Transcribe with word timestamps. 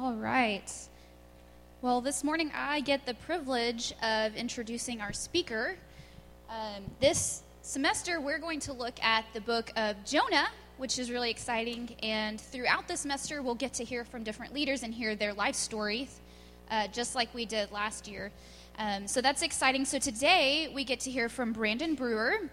All 0.00 0.14
right. 0.14 0.72
Well, 1.82 2.00
this 2.00 2.22
morning 2.22 2.52
I 2.54 2.78
get 2.82 3.04
the 3.04 3.14
privilege 3.14 3.92
of 4.00 4.36
introducing 4.36 5.00
our 5.00 5.12
speaker. 5.12 5.76
Um, 6.48 6.84
this 7.00 7.42
semester 7.62 8.20
we're 8.20 8.38
going 8.38 8.60
to 8.60 8.72
look 8.72 9.02
at 9.02 9.24
the 9.34 9.40
book 9.40 9.72
of 9.74 9.96
Jonah, 10.04 10.50
which 10.76 11.00
is 11.00 11.10
really 11.10 11.30
exciting. 11.30 11.96
And 12.00 12.40
throughout 12.40 12.86
the 12.86 12.96
semester, 12.96 13.42
we'll 13.42 13.56
get 13.56 13.72
to 13.74 13.84
hear 13.84 14.04
from 14.04 14.22
different 14.22 14.54
leaders 14.54 14.84
and 14.84 14.94
hear 14.94 15.16
their 15.16 15.34
life 15.34 15.56
stories, 15.56 16.20
uh, 16.70 16.86
just 16.86 17.16
like 17.16 17.34
we 17.34 17.44
did 17.44 17.72
last 17.72 18.06
year. 18.06 18.30
Um, 18.78 19.08
so 19.08 19.20
that's 19.20 19.42
exciting. 19.42 19.84
So 19.84 19.98
today 19.98 20.70
we 20.72 20.84
get 20.84 21.00
to 21.00 21.10
hear 21.10 21.28
from 21.28 21.52
Brandon 21.52 21.96
Brewer. 21.96 22.48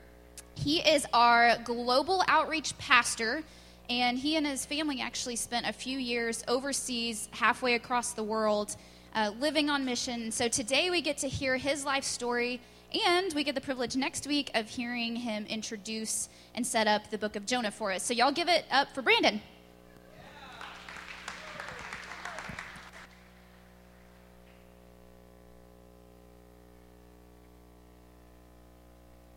He 0.55 0.79
is 0.79 1.05
our 1.13 1.59
global 1.63 2.23
outreach 2.27 2.75
pastor 2.79 3.43
and 3.89 4.17
he 4.17 4.35
and 4.35 4.45
his 4.45 4.65
family 4.65 5.01
actually 5.01 5.35
spent 5.35 5.67
a 5.67 5.73
few 5.73 5.97
years 5.97 6.43
overseas, 6.47 7.29
halfway 7.31 7.75
across 7.75 8.13
the 8.13 8.23
world, 8.23 8.75
uh, 9.13 9.31
living 9.39 9.69
on 9.69 9.85
mission. 9.85 10.31
So 10.31 10.47
today 10.47 10.89
we 10.89 11.01
get 11.01 11.17
to 11.19 11.27
hear 11.27 11.57
his 11.57 11.85
life 11.85 12.03
story, 12.03 12.61
and 13.05 13.33
we 13.33 13.43
get 13.43 13.55
the 13.55 13.61
privilege 13.61 13.95
next 13.95 14.27
week 14.27 14.51
of 14.55 14.67
hearing 14.69 15.15
him 15.15 15.45
introduce 15.47 16.29
and 16.53 16.65
set 16.65 16.87
up 16.87 17.09
the 17.11 17.17
book 17.17 17.35
of 17.35 17.45
Jonah 17.45 17.71
for 17.71 17.91
us. 17.91 18.03
So 18.03 18.13
y'all 18.13 18.31
give 18.31 18.49
it 18.49 18.65
up 18.71 18.93
for 18.93 19.01
Brandon. 19.01 19.41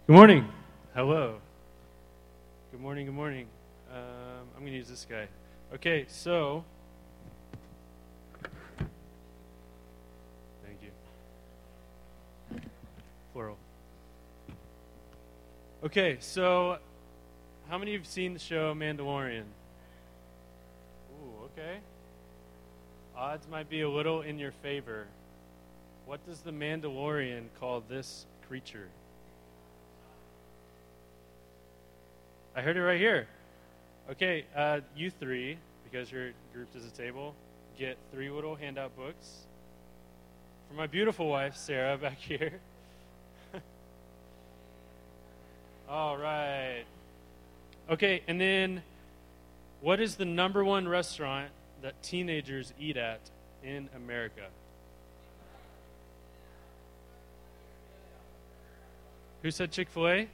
Good 0.06 0.14
morning. 0.14 0.48
Hello. 0.94 1.36
Good 2.72 2.80
morning. 2.80 3.04
Good 3.04 3.14
morning. 3.14 3.46
I'm 4.58 4.64
going 4.64 4.72
to 4.72 4.78
use 4.78 4.88
this 4.88 5.06
guy. 5.08 5.28
Okay, 5.72 6.04
so. 6.08 6.64
Thank 10.64 10.78
you. 10.82 12.60
Plural. 13.32 13.56
Okay, 15.84 16.16
so 16.18 16.78
how 17.68 17.78
many 17.78 17.92
of 17.92 17.92
you 17.92 17.98
have 18.00 18.08
seen 18.08 18.32
the 18.32 18.40
show 18.40 18.74
Mandalorian? 18.74 19.44
Ooh, 21.12 21.44
okay. 21.44 21.78
Odds 23.16 23.46
might 23.48 23.70
be 23.70 23.82
a 23.82 23.88
little 23.88 24.22
in 24.22 24.40
your 24.40 24.50
favor. 24.50 25.06
What 26.04 26.26
does 26.26 26.40
the 26.40 26.50
Mandalorian 26.50 27.44
call 27.60 27.84
this 27.88 28.26
creature? 28.48 28.88
I 32.56 32.60
heard 32.60 32.76
it 32.76 32.82
right 32.82 32.98
here. 32.98 33.28
Okay, 34.10 34.46
uh, 34.56 34.80
you 34.96 35.10
three, 35.10 35.58
because 35.84 36.10
you're 36.10 36.30
grouped 36.54 36.74
as 36.74 36.86
a 36.86 36.90
table, 36.90 37.34
get 37.78 37.98
three 38.10 38.30
little 38.30 38.54
handout 38.54 38.96
books. 38.96 39.46
For 40.68 40.74
my 40.74 40.86
beautiful 40.86 41.28
wife, 41.28 41.56
Sarah, 41.56 41.98
back 41.98 42.16
here. 42.18 42.60
All 45.90 46.16
right. 46.16 46.84
Okay, 47.90 48.22
and 48.26 48.40
then 48.40 48.82
what 49.82 50.00
is 50.00 50.16
the 50.16 50.24
number 50.24 50.64
one 50.64 50.88
restaurant 50.88 51.50
that 51.82 52.02
teenagers 52.02 52.72
eat 52.80 52.96
at 52.96 53.20
in 53.62 53.90
America? 53.94 54.46
Who 59.42 59.50
said 59.50 59.70
Chick 59.70 59.90
fil 59.90 60.08
A? 60.08 60.28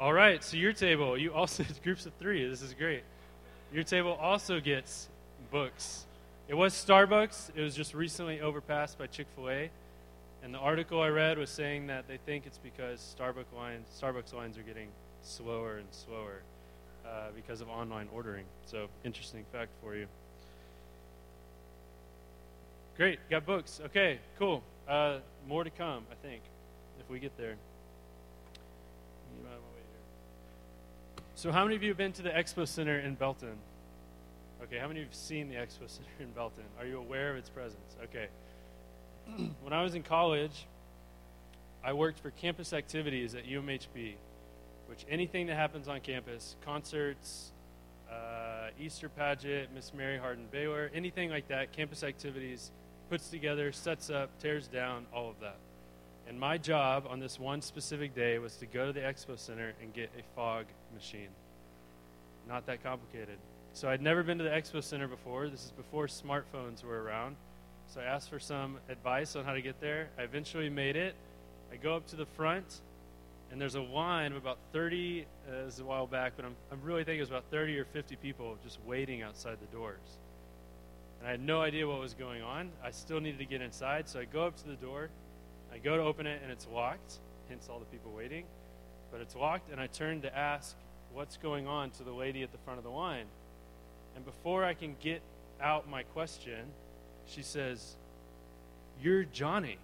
All 0.00 0.12
right, 0.12 0.44
so 0.44 0.56
your 0.56 0.72
table, 0.72 1.18
you 1.18 1.34
also, 1.34 1.64
groups 1.82 2.06
of 2.06 2.12
three, 2.20 2.48
this 2.48 2.62
is 2.62 2.72
great. 2.72 3.02
Your 3.72 3.82
table 3.82 4.12
also 4.12 4.60
gets 4.60 5.08
books. 5.50 6.06
It 6.46 6.54
was 6.54 6.72
Starbucks, 6.72 7.50
it 7.56 7.60
was 7.62 7.74
just 7.74 7.94
recently 7.94 8.40
overpassed 8.40 8.96
by 8.96 9.08
Chick 9.08 9.26
fil 9.34 9.50
A. 9.50 9.70
And 10.44 10.54
the 10.54 10.58
article 10.58 11.02
I 11.02 11.08
read 11.08 11.36
was 11.36 11.50
saying 11.50 11.88
that 11.88 12.06
they 12.06 12.16
think 12.16 12.46
it's 12.46 12.58
because 12.58 13.16
Starbucks 13.18 13.52
lines, 13.56 13.88
Starbucks 14.00 14.32
lines 14.32 14.56
are 14.56 14.62
getting 14.62 14.86
slower 15.22 15.78
and 15.78 15.88
slower 15.90 16.42
uh, 17.04 17.30
because 17.34 17.60
of 17.60 17.68
online 17.68 18.06
ordering. 18.14 18.44
So, 18.66 18.86
interesting 19.04 19.44
fact 19.50 19.70
for 19.82 19.96
you. 19.96 20.06
Great, 22.96 23.18
got 23.28 23.44
books. 23.44 23.80
Okay, 23.86 24.20
cool. 24.38 24.62
Uh, 24.88 25.18
more 25.48 25.64
to 25.64 25.70
come, 25.70 26.04
I 26.12 26.14
think, 26.24 26.42
if 27.00 27.10
we 27.10 27.18
get 27.18 27.36
there. 27.36 27.56
So, 31.38 31.52
how 31.52 31.62
many 31.62 31.76
of 31.76 31.84
you 31.84 31.90
have 31.90 31.96
been 31.96 32.10
to 32.14 32.22
the 32.22 32.30
Expo 32.30 32.66
Center 32.66 32.98
in 32.98 33.14
Belton? 33.14 33.54
Okay, 34.60 34.76
how 34.76 34.88
many 34.88 34.98
of 34.98 35.04
you 35.04 35.08
have 35.10 35.14
seen 35.14 35.48
the 35.48 35.54
Expo 35.54 35.86
Center 35.86 36.10
in 36.18 36.30
Belton? 36.30 36.64
Are 36.80 36.84
you 36.84 36.98
aware 36.98 37.30
of 37.30 37.36
its 37.36 37.48
presence? 37.48 37.94
Okay. 38.02 38.26
when 39.62 39.72
I 39.72 39.84
was 39.84 39.94
in 39.94 40.02
college, 40.02 40.66
I 41.84 41.92
worked 41.92 42.18
for 42.18 42.32
campus 42.32 42.72
activities 42.72 43.36
at 43.36 43.44
UMHB, 43.46 44.14
which 44.88 45.06
anything 45.08 45.46
that 45.46 45.54
happens 45.54 45.86
on 45.86 46.00
campus, 46.00 46.56
concerts, 46.64 47.52
uh, 48.10 48.70
Easter 48.80 49.08
pageant, 49.08 49.72
Miss 49.72 49.94
Mary 49.94 50.18
Hardin 50.18 50.46
Baylor, 50.50 50.90
anything 50.92 51.30
like 51.30 51.46
that, 51.46 51.70
campus 51.70 52.02
activities, 52.02 52.72
puts 53.10 53.28
together, 53.28 53.70
sets 53.70 54.10
up, 54.10 54.28
tears 54.40 54.66
down, 54.66 55.06
all 55.14 55.30
of 55.30 55.38
that. 55.38 55.54
And 56.28 56.38
my 56.38 56.58
job 56.58 57.06
on 57.08 57.20
this 57.20 57.40
one 57.40 57.62
specific 57.62 58.14
day 58.14 58.38
was 58.38 58.56
to 58.56 58.66
go 58.66 58.86
to 58.86 58.92
the 58.92 59.00
expo 59.00 59.38
center 59.38 59.72
and 59.80 59.94
get 59.94 60.10
a 60.18 60.22
fog 60.36 60.66
machine. 60.94 61.30
Not 62.46 62.66
that 62.66 62.82
complicated. 62.82 63.38
So 63.72 63.88
I'd 63.88 64.02
never 64.02 64.22
been 64.22 64.36
to 64.38 64.44
the 64.44 64.50
expo 64.50 64.82
center 64.82 65.08
before. 65.08 65.48
This 65.48 65.64
is 65.64 65.70
before 65.70 66.06
smartphones 66.06 66.84
were 66.84 67.02
around. 67.02 67.36
So 67.86 68.02
I 68.02 68.04
asked 68.04 68.28
for 68.28 68.38
some 68.38 68.76
advice 68.90 69.36
on 69.36 69.46
how 69.46 69.54
to 69.54 69.62
get 69.62 69.80
there. 69.80 70.10
I 70.18 70.22
eventually 70.22 70.68
made 70.68 70.96
it. 70.96 71.14
I 71.72 71.76
go 71.76 71.96
up 71.96 72.06
to 72.08 72.16
the 72.16 72.26
front, 72.26 72.80
and 73.50 73.58
there's 73.58 73.74
a 73.74 73.80
line 73.80 74.32
of 74.32 74.38
about 74.38 74.58
30, 74.72 75.24
uh, 75.48 75.64
this 75.64 75.74
is 75.74 75.80
a 75.80 75.84
while 75.84 76.06
back, 76.06 76.34
but 76.36 76.44
I'm, 76.44 76.56
I'm 76.70 76.82
really 76.82 77.04
thinking 77.04 77.18
it 77.18 77.22
was 77.22 77.30
about 77.30 77.44
30 77.50 77.78
or 77.78 77.84
50 77.86 78.16
people 78.16 78.56
just 78.62 78.78
waiting 78.86 79.22
outside 79.22 79.56
the 79.60 79.76
doors. 79.76 80.18
And 81.18 81.28
I 81.28 81.30
had 81.30 81.40
no 81.40 81.62
idea 81.62 81.86
what 81.88 82.00
was 82.00 82.14
going 82.14 82.42
on. 82.42 82.70
I 82.84 82.90
still 82.90 83.20
needed 83.20 83.38
to 83.38 83.46
get 83.46 83.62
inside, 83.62 84.08
so 84.08 84.20
I 84.20 84.24
go 84.26 84.46
up 84.46 84.56
to 84.58 84.68
the 84.68 84.76
door. 84.76 85.08
I 85.78 85.80
go 85.80 85.96
to 85.96 86.02
open 86.02 86.26
it 86.26 86.40
and 86.42 86.50
it's 86.50 86.66
locked, 86.72 87.18
hence 87.48 87.68
all 87.70 87.78
the 87.78 87.84
people 87.84 88.10
waiting. 88.10 88.44
But 89.12 89.20
it's 89.20 89.36
locked, 89.36 89.70
and 89.70 89.80
I 89.80 89.86
turn 89.86 90.22
to 90.22 90.36
ask 90.36 90.74
what's 91.12 91.36
going 91.36 91.68
on 91.68 91.90
to 91.92 92.02
the 92.02 92.10
lady 92.10 92.42
at 92.42 92.50
the 92.50 92.58
front 92.58 92.78
of 92.78 92.84
the 92.84 92.90
line. 92.90 93.26
And 94.16 94.24
before 94.24 94.64
I 94.64 94.74
can 94.74 94.96
get 95.00 95.22
out 95.60 95.88
my 95.88 96.02
question, 96.02 96.66
she 97.26 97.42
says, 97.42 97.94
You're 99.00 99.22
Johnny. 99.22 99.78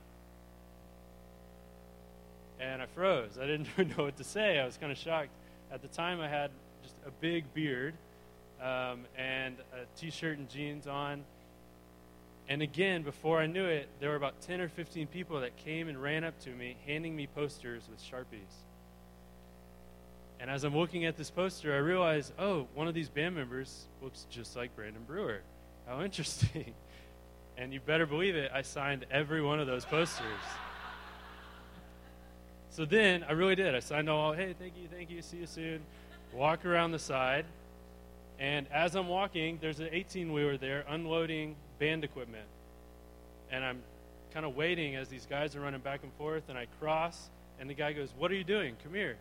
And 2.59 2.83
I 2.83 2.87
froze. 2.87 3.38
I 3.41 3.47
didn't 3.47 3.69
know 3.97 4.04
what 4.04 4.16
to 4.16 4.25
say. 4.25 4.59
I 4.59 4.66
was 4.66 4.77
kind 4.77 4.91
of 4.91 4.99
shocked. 4.99 5.31
At 5.72 5.81
the 5.81 5.88
time, 5.88 6.21
I 6.21 6.28
had 6.28 6.50
just 6.83 6.97
a 7.06 7.10
big 7.21 7.44
beard 7.54 7.94
um, 8.60 9.04
and 9.16 9.56
a 9.72 9.84
t 9.97 10.10
shirt 10.10 10.38
and 10.38 10.49
jeans 10.50 10.88
on 10.88 11.22
and 12.49 12.60
again, 12.60 13.03
before 13.03 13.41
I 13.41 13.47
knew 13.47 13.65
it, 13.65 13.88
there 14.00 14.10
were 14.10 14.16
about 14.16 14.41
10 14.43 14.60
or 14.60 14.69
15 14.69 15.06
people 15.06 15.41
that 15.41 15.56
came 15.56 15.88
and 15.88 16.00
ran 16.00 16.25
up 16.25 16.38
to 16.41 16.50
me, 16.50 16.77
handing 16.87 17.16
me 17.16 17.27
posters 17.27 17.82
with 17.88 18.00
Sharpies. 18.03 18.53
And 20.38 20.50
as 20.50 20.65
I'm 20.65 20.77
looking 20.77 21.06
at 21.06 21.16
this 21.16 21.31
poster, 21.31 21.72
I 21.72 21.78
realize, 21.78 22.33
oh, 22.38 22.66
one 22.75 22.87
of 22.87 22.93
these 22.93 23.09
band 23.09 23.34
members 23.34 23.87
looks 24.03 24.27
just 24.31 24.56
like 24.56 24.77
Brandon 24.77 25.03
Brewer. 25.06 25.41
How 25.87 26.03
interesting. 26.03 26.75
And 27.56 27.72
you 27.72 27.78
better 27.78 28.04
believe 28.04 28.34
it, 28.34 28.50
I 28.53 28.62
signed 28.62 29.06
every 29.12 29.41
one 29.41 29.60
of 29.60 29.69
those 29.69 29.84
posters. 29.84 30.27
So 32.71 32.84
then 32.84 33.25
I 33.28 33.31
really 33.31 33.54
did. 33.54 33.77
I 33.77 33.78
signed 33.78 34.10
all, 34.10 34.33
hey, 34.33 34.56
thank 34.59 34.72
you, 34.77 34.88
thank 34.93 35.09
you, 35.09 35.22
see 35.22 35.37
you 35.37 35.47
soon. 35.47 35.81
Walk 36.33 36.66
around 36.66 36.91
the 36.91 36.99
side. 36.99 37.47
And 38.41 38.66
as 38.72 38.97
I'm 38.97 39.06
walking, 39.06 39.59
there's 39.60 39.78
an 39.78 39.91
18 39.93 40.33
wheeler 40.33 40.56
there 40.56 40.84
unloading 40.88 41.54
band 41.79 42.04
equipment. 42.04 42.47
And 43.51 43.65
I'm 43.65 43.83
kind 44.33 44.45
of 44.45 44.57
waiting 44.57 44.97
as 44.97 45.09
these 45.09 45.27
guys 45.27 45.54
are 45.54 45.60
running 45.60 45.81
back 45.81 46.03
and 46.03 46.13
forth, 46.15 46.45
and 46.48 46.59
I 46.59 46.66
cross, 46.81 47.31
and 47.60 47.71
the 47.71 47.75
guy 47.75 47.93
goes, 47.93 48.13
What 48.19 48.31
are 48.31 48.34
you 48.34 48.45
doing? 48.45 48.77
Come 48.83 48.95
here. 48.95 49.16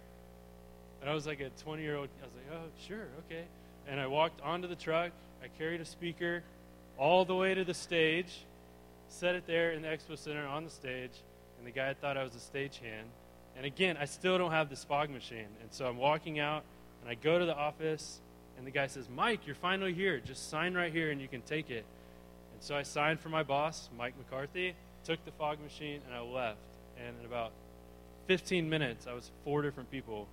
And 1.02 1.10
I 1.10 1.14
was 1.14 1.28
like 1.28 1.40
a 1.40 1.50
20 1.64 1.82
year 1.82 1.98
old, 1.98 2.10
I 2.22 2.26
was 2.26 2.34
like, 2.36 2.60
Oh, 2.60 2.68
sure, 2.88 3.08
okay. 3.26 3.44
And 3.88 4.00
I 4.00 4.08
walked 4.08 4.42
onto 4.42 4.68
the 4.68 4.76
truck, 4.76 5.12
I 5.44 5.48
carried 5.60 5.82
a 5.82 5.86
speaker 5.86 6.44
all 6.98 7.26
the 7.26 7.36
way 7.36 7.54
to 7.54 7.64
the 7.64 7.74
stage, 7.74 8.46
set 9.10 9.36
it 9.36 9.46
there 9.46 9.72
in 9.72 9.82
the 9.82 9.88
expo 9.88 10.18
center 10.18 10.46
on 10.48 10.64
the 10.64 10.70
stage, 10.70 11.12
and 11.58 11.68
the 11.68 11.72
guy 11.72 11.94
thought 11.94 12.18
I 12.18 12.24
was 12.24 12.34
a 12.36 12.58
stagehand. 12.58 13.08
And 13.56 13.66
again, 13.66 13.98
I 14.00 14.06
still 14.06 14.38
don't 14.38 14.52
have 14.52 14.70
this 14.70 14.84
fog 14.84 15.10
machine. 15.10 15.48
And 15.62 15.72
so 15.72 15.86
I'm 15.86 15.98
walking 15.98 16.40
out, 16.40 16.64
and 17.02 17.10
I 17.10 17.16
go 17.16 17.38
to 17.38 17.46
the 17.46 17.56
office, 17.56 18.20
and 18.58 18.66
the 18.66 18.72
guy 18.72 18.88
says, 18.88 19.08
Mike, 19.14 19.46
you're 19.46 19.56
finally 19.56 19.94
here. 19.94 20.20
Just 20.20 20.50
sign 20.50 20.74
right 20.74 20.92
here, 20.92 21.12
and 21.12 21.22
you 21.22 21.28
can 21.28 21.42
take 21.42 21.70
it. 21.70 21.86
So 22.64 22.78
I 22.78 22.84
signed 22.84 23.20
for 23.20 23.28
my 23.28 23.44
boss, 23.44 23.90
Mike 23.98 24.14
McCarthy, 24.18 24.74
took 25.04 25.24
the 25.26 25.32
fog 25.32 25.58
machine, 25.62 26.00
and 26.06 26.16
I 26.16 26.22
left. 26.22 26.62
And 26.98 27.14
in 27.20 27.26
about 27.26 27.52
15 28.28 28.70
minutes, 28.70 29.06
I 29.06 29.12
was 29.12 29.30
four 29.44 29.62
different 29.62 29.92
people. 29.92 30.30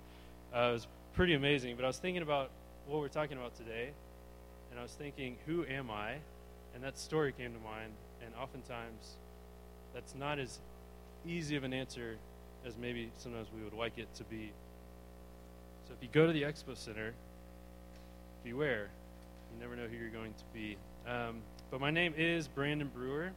Uh, 0.55 0.69
it 0.69 0.71
was 0.71 0.87
pretty 1.13 1.33
amazing. 1.33 1.75
But 1.75 1.83
I 1.83 1.89
was 1.89 1.97
thinking 1.97 2.21
about 2.21 2.49
what 2.87 3.01
we're 3.01 3.09
talking 3.09 3.37
about 3.37 3.57
today, 3.57 3.89
and 4.69 4.79
I 4.79 4.81
was 4.81 4.93
thinking, 4.93 5.35
who 5.45 5.65
am 5.65 5.91
I? 5.91 6.19
And 6.73 6.81
that 6.83 6.97
story 6.97 7.33
came 7.33 7.51
to 7.51 7.59
mind, 7.59 7.91
and 8.23 8.33
oftentimes 8.41 9.17
that's 9.93 10.15
not 10.15 10.39
as 10.39 10.59
easy 11.27 11.57
of 11.57 11.65
an 11.65 11.73
answer 11.73 12.15
as 12.65 12.77
maybe 12.77 13.11
sometimes 13.17 13.49
we 13.53 13.61
would 13.61 13.73
like 13.73 13.97
it 13.97 14.07
to 14.15 14.23
be. 14.23 14.53
So 15.85 15.93
if 15.97 16.01
you 16.01 16.07
go 16.09 16.27
to 16.27 16.31
the 16.31 16.43
Expo 16.43 16.77
Center, 16.77 17.13
beware. 18.41 18.87
You 19.53 19.59
never 19.59 19.75
know 19.75 19.87
who 19.87 19.97
you're 19.97 20.07
going 20.07 20.33
to 20.33 20.45
be. 20.53 20.77
Um, 21.05 21.41
but 21.71 21.79
my 21.79 21.89
name 21.89 22.13
is 22.17 22.49
Brandon 22.49 22.91
Brewer, 22.93 23.31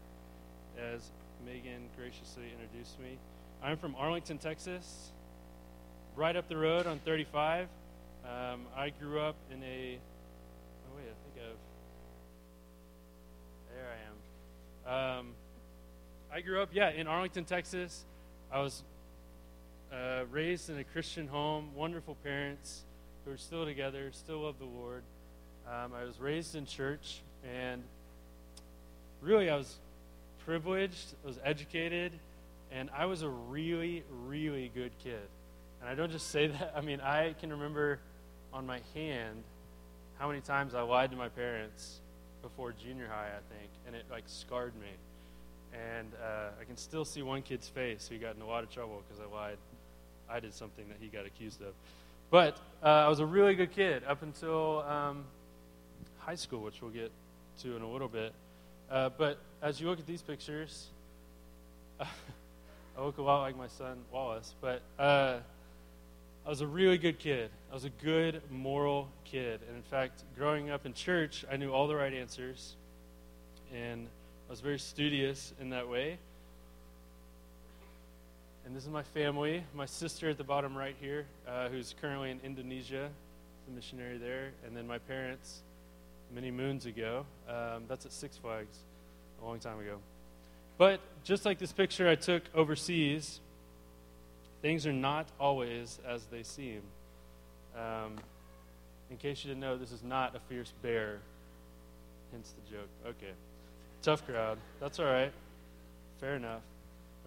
as 0.76 1.08
Megan 1.46 1.88
graciously 1.96 2.42
introduced 2.50 2.98
me. 2.98 3.16
I'm 3.62 3.76
from 3.76 3.94
Arlington, 3.94 4.38
Texas, 4.38 5.12
right 6.16 6.34
up 6.34 6.48
the 6.48 6.56
road 6.56 6.88
on 6.88 6.98
35. 6.98 7.68
Um, 8.24 8.62
I 8.76 8.90
grew 8.90 9.20
up 9.20 9.36
in 9.52 9.62
a. 9.62 9.98
Oh, 10.84 10.96
wait, 10.96 11.04
I 11.04 11.14
think 11.22 11.46
I've. 11.48 11.56
There 13.72 13.86
I 14.88 14.90
am. 15.14 15.20
Um, 15.20 15.26
I 16.32 16.40
grew 16.40 16.60
up, 16.60 16.70
yeah, 16.72 16.90
in 16.90 17.06
Arlington, 17.06 17.44
Texas. 17.44 18.04
I 18.50 18.58
was 18.58 18.82
uh, 19.92 20.24
raised 20.32 20.70
in 20.70 20.78
a 20.78 20.84
Christian 20.84 21.28
home, 21.28 21.70
wonderful 21.76 22.16
parents 22.24 22.82
who 23.24 23.30
are 23.30 23.36
still 23.36 23.64
together, 23.64 24.10
still 24.10 24.40
love 24.40 24.58
the 24.58 24.64
Lord. 24.64 25.04
Um, 25.68 25.92
I 25.94 26.02
was 26.02 26.18
raised 26.18 26.56
in 26.56 26.66
church, 26.66 27.22
and 27.48 27.84
really, 29.24 29.48
I 29.48 29.56
was 29.56 29.76
privileged, 30.44 31.14
I 31.24 31.26
was 31.26 31.38
educated, 31.42 32.12
and 32.70 32.90
I 32.96 33.06
was 33.06 33.22
a 33.22 33.28
really, 33.28 34.04
really 34.26 34.70
good 34.74 34.92
kid. 35.02 35.28
And 35.80 35.88
I 35.88 35.94
don't 35.94 36.12
just 36.12 36.30
say 36.30 36.46
that, 36.48 36.74
I 36.76 36.80
mean, 36.80 37.00
I 37.00 37.34
can 37.40 37.50
remember 37.50 37.98
on 38.52 38.66
my 38.66 38.80
hand 38.94 39.42
how 40.18 40.28
many 40.28 40.40
times 40.40 40.74
I 40.74 40.82
lied 40.82 41.10
to 41.10 41.16
my 41.16 41.28
parents 41.28 42.00
before 42.42 42.72
junior 42.72 43.08
high, 43.08 43.28
I 43.28 43.54
think, 43.54 43.70
and 43.86 43.96
it 43.96 44.04
like 44.10 44.24
scarred 44.26 44.74
me. 44.76 44.88
And 45.72 46.12
uh, 46.22 46.50
I 46.60 46.64
can 46.64 46.76
still 46.76 47.04
see 47.04 47.22
one 47.22 47.42
kid's 47.42 47.68
face 47.68 48.06
who 48.06 48.18
got 48.18 48.36
in 48.36 48.42
a 48.42 48.46
lot 48.46 48.62
of 48.62 48.70
trouble 48.70 49.02
because 49.08 49.20
I 49.20 49.34
lied. 49.34 49.56
I 50.28 50.40
did 50.40 50.54
something 50.54 50.86
that 50.88 50.98
he 51.00 51.08
got 51.08 51.26
accused 51.26 51.60
of. 51.62 51.74
But 52.30 52.56
uh, 52.82 52.86
I 52.86 53.08
was 53.08 53.20
a 53.20 53.26
really 53.26 53.54
good 53.54 53.72
kid 53.72 54.04
up 54.04 54.22
until 54.22 54.82
um, 54.82 55.24
high 56.18 56.36
school, 56.36 56.60
which 56.60 56.80
we'll 56.80 56.90
get 56.90 57.10
to 57.62 57.76
in 57.76 57.82
a 57.82 57.90
little 57.90 58.08
bit. 58.08 58.32
Uh, 58.90 59.10
but 59.16 59.38
as 59.62 59.80
you 59.80 59.88
look 59.88 59.98
at 59.98 60.06
these 60.06 60.22
pictures, 60.22 60.88
I 62.00 62.06
look 63.02 63.18
a 63.18 63.22
lot 63.22 63.40
like 63.42 63.56
my 63.56 63.68
son 63.68 63.98
Wallace, 64.12 64.54
but 64.60 64.82
uh, 64.98 65.38
I 66.46 66.48
was 66.48 66.60
a 66.60 66.66
really 66.66 66.98
good 66.98 67.18
kid. 67.18 67.50
I 67.70 67.74
was 67.74 67.84
a 67.84 67.90
good, 67.90 68.42
moral 68.50 69.08
kid. 69.24 69.60
And 69.66 69.76
in 69.76 69.82
fact, 69.82 70.22
growing 70.36 70.70
up 70.70 70.84
in 70.84 70.92
church, 70.92 71.44
I 71.50 71.56
knew 71.56 71.72
all 71.72 71.88
the 71.88 71.96
right 71.96 72.12
answers. 72.12 72.76
And 73.74 74.06
I 74.46 74.50
was 74.50 74.60
very 74.60 74.78
studious 74.78 75.54
in 75.58 75.70
that 75.70 75.88
way. 75.88 76.18
And 78.66 78.76
this 78.76 78.84
is 78.84 78.90
my 78.90 79.02
family. 79.02 79.64
My 79.74 79.86
sister 79.86 80.30
at 80.30 80.38
the 80.38 80.44
bottom 80.44 80.76
right 80.76 80.96
here, 81.00 81.26
uh, 81.48 81.68
who's 81.68 81.94
currently 82.00 82.30
in 82.30 82.40
Indonesia, 82.44 83.08
the 83.66 83.74
missionary 83.74 84.18
there. 84.18 84.52
And 84.66 84.76
then 84.76 84.86
my 84.86 84.98
parents, 84.98 85.62
many 86.34 86.50
moons 86.50 86.86
ago. 86.86 87.24
Um, 87.48 87.84
that's 87.88 88.04
at 88.04 88.12
Six 88.12 88.36
Flags, 88.36 88.78
a 89.40 89.44
long 89.44 89.58
time 89.58 89.78
ago. 89.78 89.98
But 90.76 91.00
just 91.22 91.44
like 91.44 91.58
this 91.58 91.72
picture 91.72 92.08
I 92.08 92.16
took 92.16 92.42
overseas, 92.54 93.40
things 94.60 94.86
are 94.86 94.92
not 94.92 95.28
always 95.38 96.00
as 96.06 96.24
they 96.26 96.42
seem. 96.42 96.82
Um, 97.76 98.16
in 99.10 99.16
case 99.16 99.44
you 99.44 99.48
didn't 99.48 99.60
know, 99.60 99.76
this 99.76 99.92
is 99.92 100.02
not 100.02 100.34
a 100.34 100.40
fierce 100.40 100.72
bear. 100.82 101.20
Hence 102.32 102.52
the 102.64 102.76
joke. 102.76 102.88
Okay. 103.06 103.32
Tough 104.02 104.26
crowd. 104.26 104.58
That's 104.80 104.98
all 104.98 105.06
right. 105.06 105.32
Fair 106.18 106.36
enough. 106.36 106.62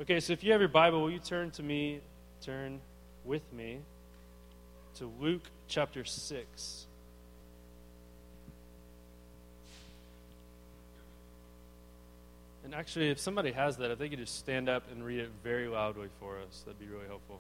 Okay, 0.02 0.20
so 0.20 0.34
if 0.34 0.44
you 0.44 0.52
have 0.52 0.62
your 0.62 0.70
Bible, 0.70 1.02
will 1.02 1.12
you 1.12 1.20
turn 1.20 1.50
to 1.52 1.64
me, 1.64 2.02
turn 2.42 2.80
with 3.26 3.42
me 3.54 3.80
to 4.96 5.12
Luke 5.20 5.44
chapter 5.68 6.04
6. 6.04 6.88
Actually, 12.78 13.10
if 13.10 13.20
somebody 13.20 13.52
has 13.52 13.78
that, 13.78 13.90
if 13.92 13.98
they 13.98 14.08
could 14.08 14.20
just 14.20 14.38
stand 14.38 14.70
up 14.70 14.84
and 14.92 15.04
read 15.04 15.20
it 15.20 15.32
very 15.44 15.68
loudly 15.68 16.10
for 16.20 16.38
us, 16.38 16.62
that'd 16.66 16.80
be 16.80 16.86
really 16.86 17.08
helpful. 17.08 17.40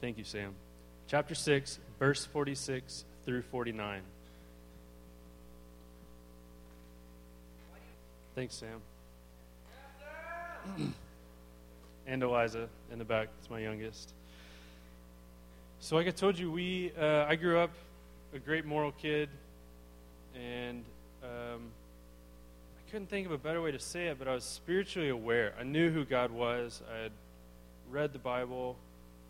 Thank 0.00 0.18
you, 0.18 0.24
Sam. 0.24 0.54
Chapter 1.06 1.36
6, 1.36 1.78
verse 2.00 2.24
46 2.24 3.04
through 3.24 3.42
49. 3.42 4.02
Thanks, 8.34 8.54
Sam. 8.54 8.80
and 12.06 12.22
Eliza 12.22 12.68
in 12.90 12.98
the 12.98 13.04
back. 13.04 13.28
That's 13.38 13.50
my 13.50 13.60
youngest. 13.60 14.12
So, 15.78 15.96
like 15.96 16.08
I 16.08 16.10
told 16.10 16.38
you, 16.38 16.50
we 16.50 16.92
uh, 16.98 17.26
I 17.28 17.36
grew 17.36 17.58
up 17.58 17.70
a 18.32 18.38
great 18.38 18.64
moral 18.64 18.92
kid, 18.92 19.28
and 20.34 20.84
um, 21.22 21.70
I 22.76 22.90
couldn't 22.90 23.08
think 23.08 23.26
of 23.26 23.32
a 23.32 23.38
better 23.38 23.62
way 23.62 23.70
to 23.72 23.78
say 23.78 24.08
it, 24.08 24.18
but 24.18 24.28
I 24.28 24.34
was 24.34 24.44
spiritually 24.44 25.08
aware. 25.08 25.54
I 25.58 25.62
knew 25.62 25.90
who 25.90 26.04
God 26.04 26.30
was. 26.30 26.82
I 26.92 27.02
had 27.04 27.12
read 27.90 28.12
the 28.12 28.18
Bible. 28.18 28.76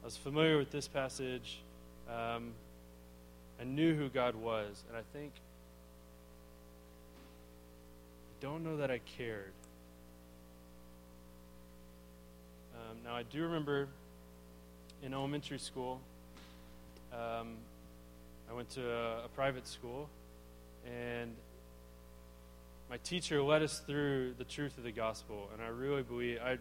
I 0.02 0.06
was 0.06 0.16
familiar 0.16 0.58
with 0.58 0.70
this 0.70 0.88
passage. 0.88 1.60
Um, 2.08 2.52
I 3.60 3.64
knew 3.64 3.94
who 3.94 4.08
God 4.08 4.34
was, 4.34 4.82
and 4.88 4.96
I 4.96 5.02
think 5.12 5.32
I 8.40 8.44
don't 8.44 8.64
know 8.64 8.76
that 8.78 8.90
I 8.90 9.00
cared. 9.16 9.52
Um, 12.74 12.96
now 13.04 13.14
I 13.14 13.22
do 13.22 13.42
remember 13.42 13.86
in 15.02 15.14
elementary 15.14 15.58
school. 15.58 16.00
Um, 17.12 17.54
I 18.50 18.54
went 18.54 18.70
to 18.70 18.90
a, 18.90 19.24
a 19.26 19.28
private 19.34 19.68
school, 19.68 20.08
and 20.84 21.32
my 22.92 22.98
teacher 22.98 23.42
led 23.42 23.62
us 23.62 23.78
through 23.86 24.34
the 24.36 24.44
truth 24.44 24.76
of 24.76 24.84
the 24.84 24.92
gospel, 24.92 25.48
and 25.54 25.62
I 25.62 25.68
really 25.68 26.02
believe 26.02 26.40
I, 26.44 26.58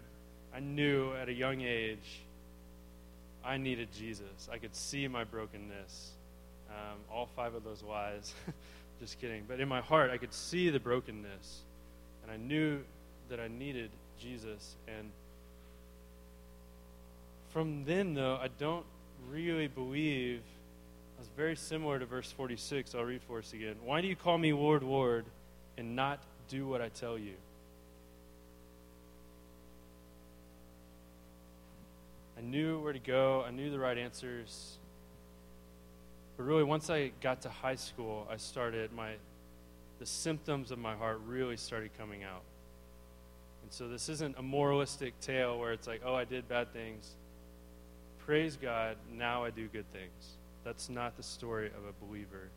I 0.55 0.61
knew 0.61 1.11
at 1.11 1.27
a 1.27 1.33
young 1.33 1.59
age 1.59 2.21
I 3.43 3.57
needed 3.57 3.89
Jesus. 3.91 4.47
I 4.49 4.57
could 4.57 4.73
see 4.73 5.09
my 5.09 5.25
brokenness, 5.25 6.11
um, 6.69 6.99
all 7.11 7.27
five 7.35 7.53
of 7.53 7.65
those 7.65 7.83
lies. 7.83 8.33
Just 9.01 9.19
kidding. 9.19 9.43
But 9.45 9.59
in 9.59 9.67
my 9.67 9.81
heart, 9.81 10.09
I 10.09 10.15
could 10.15 10.33
see 10.33 10.69
the 10.69 10.79
brokenness, 10.79 11.63
and 12.23 12.31
I 12.31 12.37
knew 12.37 12.79
that 13.27 13.41
I 13.41 13.49
needed 13.49 13.89
Jesus. 14.17 14.77
And 14.87 15.11
from 17.49 17.83
then, 17.83 18.13
though, 18.13 18.39
I 18.41 18.47
don't 18.57 18.85
really 19.29 19.67
believe. 19.67 20.43
I 21.17 21.19
was 21.19 21.29
very 21.35 21.57
similar 21.57 21.99
to 21.99 22.05
verse 22.05 22.31
46. 22.31 22.95
I'll 22.95 23.03
read 23.03 23.21
for 23.23 23.39
us 23.39 23.51
again. 23.51 23.75
Why 23.83 23.99
do 23.99 24.07
you 24.07 24.15
call 24.15 24.37
me 24.37 24.53
Lord, 24.53 24.81
Lord? 24.81 25.25
And 25.77 25.95
not 25.95 26.23
do 26.47 26.67
what 26.67 26.81
I 26.81 26.89
tell 26.89 27.17
you. 27.17 27.33
I 32.37 32.41
knew 32.41 32.79
where 32.79 32.93
to 32.93 32.99
go, 32.99 33.43
I 33.47 33.51
knew 33.51 33.69
the 33.69 33.79
right 33.79 33.97
answers. 33.97 34.77
But 36.37 36.43
really, 36.43 36.63
once 36.63 36.89
I 36.89 37.11
got 37.21 37.41
to 37.41 37.49
high 37.49 37.75
school, 37.75 38.27
I 38.29 38.37
started 38.37 38.91
my 38.91 39.13
the 39.99 40.05
symptoms 40.07 40.71
of 40.71 40.79
my 40.79 40.95
heart 40.95 41.21
really 41.27 41.55
started 41.55 41.91
coming 41.95 42.23
out. 42.23 42.41
And 43.61 43.71
so 43.71 43.87
this 43.87 44.09
isn't 44.09 44.35
a 44.39 44.41
moralistic 44.41 45.19
tale 45.19 45.59
where 45.59 45.73
it's 45.73 45.85
like, 45.85 46.01
oh, 46.03 46.15
I 46.15 46.25
did 46.25 46.49
bad 46.49 46.73
things. 46.73 47.15
Praise 48.25 48.57
God, 48.59 48.97
now 49.13 49.43
I 49.43 49.51
do 49.51 49.67
good 49.67 49.87
things. 49.91 50.37
That's 50.63 50.89
not 50.89 51.17
the 51.17 51.23
story 51.23 51.67
of 51.67 51.85
a 51.87 52.05
believer. 52.05 52.49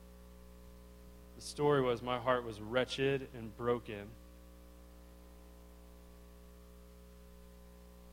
The 1.37 1.43
story 1.43 1.83
was 1.83 2.03
my 2.03 2.19
heart 2.19 2.45
was 2.45 2.61
wretched 2.61 3.29
and 3.37 3.57
broken. 3.57 4.07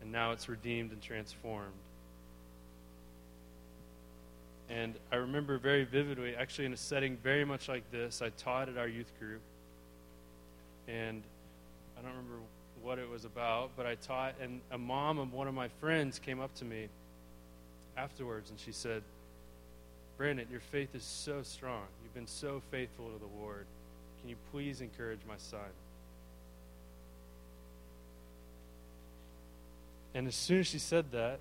And 0.01 0.11
now 0.11 0.31
it's 0.31 0.49
redeemed 0.49 0.91
and 0.91 1.01
transformed. 1.01 1.71
And 4.69 4.95
I 5.11 5.17
remember 5.17 5.57
very 5.57 5.83
vividly, 5.83 6.35
actually, 6.35 6.65
in 6.65 6.73
a 6.73 6.77
setting 6.77 7.17
very 7.17 7.43
much 7.43 7.67
like 7.67 7.89
this, 7.91 8.21
I 8.21 8.29
taught 8.29 8.69
at 8.69 8.77
our 8.77 8.87
youth 8.87 9.11
group. 9.19 9.41
And 10.87 11.21
I 11.97 12.01
don't 12.01 12.11
remember 12.11 12.37
what 12.81 12.97
it 12.97 13.09
was 13.09 13.25
about, 13.25 13.71
but 13.75 13.85
I 13.85 13.95
taught, 13.95 14.35
and 14.41 14.61
a 14.71 14.77
mom 14.77 15.19
of 15.19 15.33
one 15.33 15.47
of 15.47 15.53
my 15.53 15.67
friends 15.79 16.19
came 16.19 16.39
up 16.39 16.53
to 16.55 16.65
me 16.65 16.87
afterwards, 17.97 18.49
and 18.49 18.59
she 18.59 18.71
said, 18.71 19.03
Brandon, 20.21 20.45
your 20.51 20.59
faith 20.59 20.93
is 20.93 21.01
so 21.01 21.41
strong. 21.41 21.81
You've 22.03 22.13
been 22.13 22.27
so 22.27 22.61
faithful 22.69 23.07
to 23.07 23.17
the 23.17 23.41
Lord. 23.41 23.65
Can 24.19 24.29
you 24.29 24.35
please 24.51 24.79
encourage 24.79 25.21
my 25.27 25.33
son? 25.39 25.71
And 30.13 30.27
as 30.27 30.35
soon 30.35 30.59
as 30.59 30.67
she 30.67 30.77
said 30.77 31.11
that, 31.13 31.39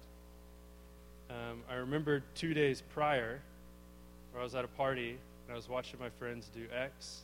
um, 1.28 1.60
I 1.70 1.74
remember 1.74 2.22
two 2.34 2.54
days 2.54 2.82
prior, 2.94 3.42
where 4.32 4.40
I 4.40 4.44
was 4.44 4.54
at 4.54 4.64
a 4.64 4.68
party 4.68 5.10
and 5.10 5.52
I 5.52 5.56
was 5.56 5.68
watching 5.68 6.00
my 6.00 6.08
friends 6.18 6.48
do 6.54 6.64
X. 6.74 7.20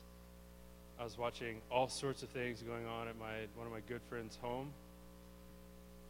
I 1.00 1.04
was 1.04 1.16
watching 1.16 1.62
all 1.70 1.88
sorts 1.88 2.22
of 2.22 2.28
things 2.28 2.60
going 2.60 2.84
on 2.84 3.08
at 3.08 3.18
my 3.18 3.32
one 3.56 3.66
of 3.66 3.72
my 3.72 3.80
good 3.88 4.02
friends' 4.10 4.36
home. 4.42 4.68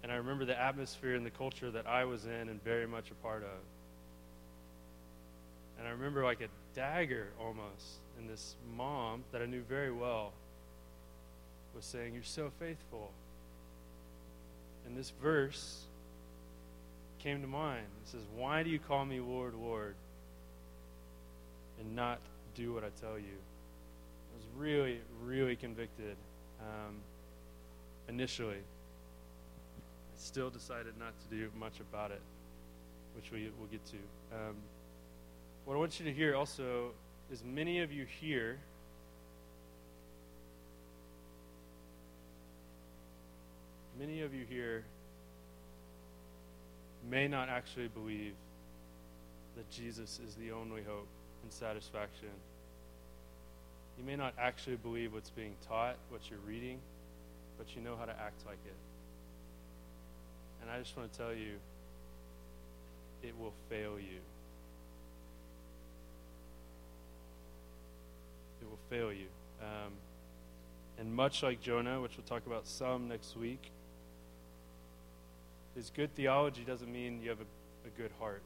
And 0.02 0.10
I 0.10 0.16
remember 0.16 0.44
the 0.44 0.60
atmosphere 0.60 1.14
and 1.14 1.24
the 1.24 1.30
culture 1.30 1.70
that 1.70 1.86
I 1.86 2.04
was 2.04 2.24
in 2.24 2.48
and 2.48 2.60
very 2.64 2.88
much 2.88 3.12
a 3.12 3.14
part 3.22 3.44
of. 3.44 3.75
And 5.78 5.87
I 5.87 5.90
remember 5.90 6.25
like 6.25 6.40
a 6.40 6.49
dagger 6.75 7.28
almost, 7.40 8.00
and 8.18 8.28
this 8.28 8.56
mom 8.76 9.25
that 9.33 9.42
I 9.42 9.47
knew 9.47 9.62
very 9.62 9.92
well 9.92 10.33
was 11.75 11.85
saying, 11.85 12.14
You're 12.14 12.23
so 12.23 12.50
faithful. 12.59 13.11
And 14.87 14.97
this 14.97 15.12
verse 15.23 15.83
came 17.18 17.42
to 17.42 17.49
mind. 17.49 17.87
It 18.04 18.09
says, 18.09 18.23
Why 18.37 18.62
do 18.62 18.71
you 18.71 18.78
call 18.78 19.04
me 19.04 19.21
Lord, 19.21 19.54
Lord, 19.54 19.95
and 21.80 21.95
not 21.95 22.21
do 22.54 22.73
what 22.73 22.85
I 22.85 22.88
tell 23.00 23.18
you? 23.18 23.25
I 23.25 24.37
was 24.37 24.47
really, 24.56 25.00
really 25.25 25.56
convicted 25.56 26.16
um, 26.61 26.97
initially. 28.09 28.56
I 28.56 30.18
still 30.18 30.50
decided 30.50 30.95
not 30.99 31.12
to 31.28 31.37
do 31.37 31.50
much 31.59 31.80
about 31.80 32.11
it, 32.11 32.23
which 33.14 33.30
we 33.30 33.50
will 33.59 33.66
get 33.66 33.85
to. 33.87 33.97
Um, 34.35 34.54
what 35.66 35.75
I 35.75 35.78
want 35.78 36.00
you 36.00 36.06
to 36.06 36.12
hear 36.12 36.35
also 36.35 36.92
is 37.30 37.42
many 37.44 37.80
of 37.82 37.92
you 37.92 38.06
here 38.20 38.58
many 43.99 44.23
of 44.23 44.32
you 44.32 44.44
here 44.49 44.85
may 47.11 47.26
not 47.26 47.49
actually 47.49 47.88
believe 47.88 48.35
that 49.56 49.68
Jesus 49.70 50.20
is 50.26 50.35
the 50.35 50.52
only 50.52 50.82
hope 50.82 51.08
and 51.42 51.52
satisfaction. 51.52 52.28
You 53.99 54.04
may 54.04 54.16
not 54.16 54.35
actually 54.38 54.76
believe 54.76 55.14
what's 55.14 55.30
being 55.30 55.54
taught, 55.66 55.96
what 56.11 56.20
you're 56.28 56.38
reading, 56.46 56.78
but 57.56 57.75
you 57.75 57.80
know 57.82 57.96
how 57.96 58.04
to 58.04 58.12
act 58.12 58.44
like 58.46 58.58
it. 58.66 58.76
And 60.61 60.70
I 60.70 60.78
just 60.78 60.96
want 60.96 61.11
to 61.11 61.18
tell 61.18 61.32
you, 61.32 61.54
it 63.23 63.35
will 63.38 63.54
fail 63.70 63.99
you. 63.99 64.20
Will 68.76 68.97
fail 68.97 69.12
you. 69.12 69.26
Um, 69.61 69.92
and 70.99 71.14
much 71.14 71.42
like 71.42 71.61
Jonah, 71.61 72.00
which 72.00 72.16
we'll 72.16 72.26
talk 72.26 72.47
about 72.47 72.66
some 72.66 73.09
next 73.09 73.37
week, 73.37 73.71
is 75.76 75.90
good 75.95 76.14
theology 76.14 76.62
doesn't 76.64 76.90
mean 76.90 77.21
you 77.23 77.28
have 77.28 77.40
a, 77.40 77.87
a 77.87 77.90
good 78.00 78.11
heart. 78.18 78.42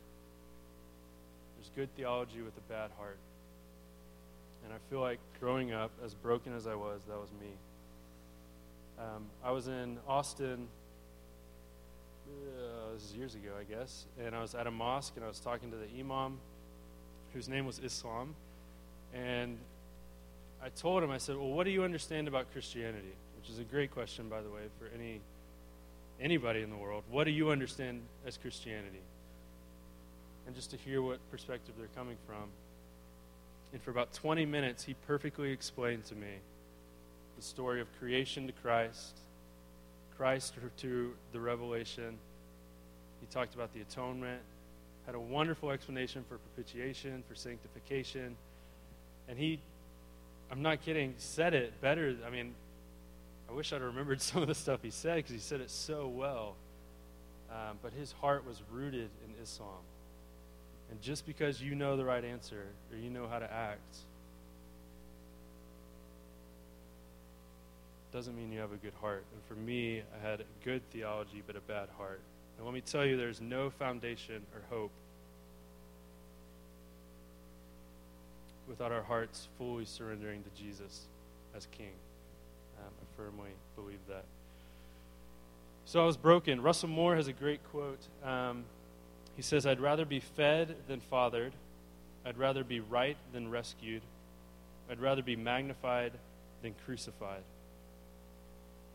There's 1.56 1.70
good 1.76 1.94
theology 1.96 2.42
with 2.42 2.56
a 2.56 2.72
bad 2.72 2.90
heart. 2.98 3.18
And 4.64 4.72
I 4.72 4.76
feel 4.90 5.00
like 5.00 5.20
growing 5.38 5.72
up, 5.72 5.90
as 6.04 6.14
broken 6.14 6.54
as 6.54 6.66
I 6.66 6.74
was, 6.74 7.02
that 7.08 7.18
was 7.18 7.30
me. 7.40 7.52
Um, 8.98 9.26
I 9.44 9.52
was 9.52 9.68
in 9.68 9.98
Austin, 10.06 10.66
uh, 12.28 12.94
this 12.94 13.04
is 13.04 13.14
years 13.14 13.34
ago, 13.34 13.50
I 13.58 13.64
guess, 13.64 14.06
and 14.22 14.34
I 14.34 14.42
was 14.42 14.54
at 14.54 14.66
a 14.66 14.70
mosque 14.70 15.14
and 15.16 15.24
I 15.24 15.28
was 15.28 15.40
talking 15.40 15.70
to 15.70 15.76
the 15.76 15.88
imam, 15.98 16.38
whose 17.32 17.48
name 17.48 17.64
was 17.64 17.78
Islam. 17.78 18.34
And 19.14 19.58
I 20.62 20.68
told 20.68 21.02
him, 21.02 21.10
I 21.10 21.18
said, 21.18 21.36
Well, 21.36 21.50
what 21.50 21.64
do 21.64 21.70
you 21.70 21.84
understand 21.84 22.28
about 22.28 22.52
Christianity? 22.52 23.14
Which 23.38 23.50
is 23.50 23.58
a 23.58 23.64
great 23.64 23.90
question, 23.90 24.28
by 24.28 24.42
the 24.42 24.50
way, 24.50 24.62
for 24.78 24.86
any 24.94 25.20
anybody 26.20 26.60
in 26.60 26.70
the 26.70 26.76
world, 26.76 27.02
what 27.10 27.24
do 27.24 27.30
you 27.30 27.50
understand 27.50 28.02
as 28.26 28.36
Christianity? 28.36 29.00
And 30.46 30.54
just 30.54 30.70
to 30.70 30.76
hear 30.76 31.00
what 31.00 31.18
perspective 31.30 31.74
they're 31.78 31.88
coming 31.96 32.16
from. 32.26 32.44
And 33.72 33.80
for 33.82 33.90
about 33.90 34.12
20 34.12 34.46
minutes, 34.46 34.84
he 34.84 34.94
perfectly 35.06 35.50
explained 35.50 36.04
to 36.06 36.14
me 36.14 36.38
the 37.36 37.42
story 37.42 37.80
of 37.80 37.86
creation 37.98 38.46
to 38.46 38.52
Christ, 38.52 39.18
Christ 40.16 40.54
to 40.78 41.12
the 41.32 41.40
revelation. 41.40 42.18
He 43.20 43.26
talked 43.32 43.54
about 43.54 43.72
the 43.72 43.80
atonement, 43.80 44.40
had 45.06 45.14
a 45.14 45.20
wonderful 45.20 45.70
explanation 45.70 46.24
for 46.28 46.38
propitiation, 46.38 47.22
for 47.28 47.34
sanctification. 47.34 48.36
And 49.28 49.38
he, 49.38 49.60
I'm 50.50 50.62
not 50.62 50.82
kidding, 50.82 51.14
said 51.18 51.54
it 51.54 51.80
better. 51.80 52.16
I 52.26 52.30
mean, 52.30 52.54
I 53.48 53.52
wish 53.52 53.72
I'd 53.72 53.82
remembered 53.82 54.20
some 54.22 54.42
of 54.42 54.48
the 54.48 54.54
stuff 54.54 54.80
he 54.82 54.90
said 54.90 55.16
because 55.16 55.32
he 55.32 55.38
said 55.38 55.60
it 55.60 55.70
so 55.70 56.08
well. 56.08 56.56
Um, 57.50 57.78
but 57.82 57.92
his 57.92 58.12
heart 58.12 58.46
was 58.46 58.62
rooted 58.70 59.10
in 59.24 59.42
Islam. 59.42 59.82
And 60.90 61.00
just 61.00 61.26
because 61.26 61.60
you 61.60 61.74
know 61.74 61.96
the 61.96 62.04
right 62.04 62.24
answer 62.24 62.66
or 62.92 62.98
you 62.98 63.10
know 63.10 63.26
how 63.28 63.38
to 63.38 63.52
act 63.52 63.96
doesn't 68.12 68.36
mean 68.36 68.50
you 68.50 68.58
have 68.60 68.72
a 68.72 68.76
good 68.76 68.94
heart. 69.00 69.24
And 69.32 69.42
for 69.44 69.54
me, 69.54 70.02
I 70.16 70.28
had 70.28 70.44
good 70.64 70.82
theology 70.90 71.42
but 71.46 71.56
a 71.56 71.60
bad 71.60 71.88
heart. 71.96 72.20
And 72.56 72.66
let 72.66 72.74
me 72.74 72.80
tell 72.80 73.06
you, 73.06 73.16
there's 73.16 73.40
no 73.40 73.70
foundation 73.70 74.42
or 74.52 74.62
hope 74.68 74.90
without 78.70 78.92
our 78.92 79.02
hearts 79.02 79.48
fully 79.58 79.84
surrendering 79.84 80.42
to 80.44 80.62
Jesus 80.62 81.02
as 81.54 81.66
King. 81.72 81.92
Um, 82.78 82.92
I 83.02 83.16
firmly 83.16 83.50
believe 83.76 83.98
that. 84.08 84.24
So 85.84 86.00
I 86.00 86.06
was 86.06 86.16
broken. 86.16 86.62
Russell 86.62 86.88
Moore 86.88 87.16
has 87.16 87.26
a 87.26 87.32
great 87.32 87.60
quote. 87.72 87.98
Um, 88.24 88.64
he 89.36 89.42
says, 89.42 89.66
I'd 89.66 89.80
rather 89.80 90.04
be 90.04 90.20
fed 90.20 90.76
than 90.86 91.00
fathered. 91.00 91.52
I'd 92.24 92.38
rather 92.38 92.62
be 92.62 92.80
right 92.80 93.16
than 93.32 93.50
rescued. 93.50 94.02
I'd 94.88 95.00
rather 95.00 95.22
be 95.22 95.36
magnified 95.36 96.12
than 96.62 96.74
crucified. 96.86 97.42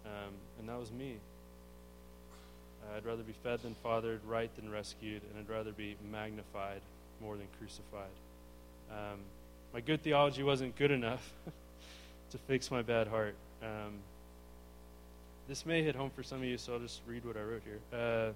Um, 0.06 0.34
and 0.60 0.70
that 0.70 0.80
was 0.80 0.92
me. 0.92 1.18
I'd 2.96 3.06
rather 3.06 3.24
be 3.24 3.34
fed 3.44 3.62
than 3.62 3.76
fathered, 3.84 4.22
right 4.26 4.56
than 4.56 4.72
rescued, 4.72 5.22
and 5.30 5.40
I'd 5.40 5.54
rather 5.54 5.72
be 5.72 5.96
magnified 6.12 6.82
more 7.22 7.36
than 7.36 7.48
crucified. 7.60 8.14
Um, 8.92 9.20
my 9.76 9.82
good 9.82 10.02
theology 10.02 10.42
wasn't 10.42 10.74
good 10.78 10.90
enough 10.90 11.34
to 12.32 12.38
fix 12.38 12.72
my 12.72 12.82
bad 12.82 13.08
heart. 13.08 13.36
Um, 13.62 13.96
this 15.50 15.66
may 15.66 15.84
hit 15.84 15.98
home 15.98 16.12
for 16.16 16.24
some 16.24 16.38
of 16.38 16.46
you, 16.46 16.58
so 16.58 16.76
I'll 16.76 16.80
just 16.80 17.02
read 17.06 17.26
what 17.26 17.36
I 17.36 17.42
wrote 17.42 17.62
here. 17.66 18.00
Uh, 18.00 18.32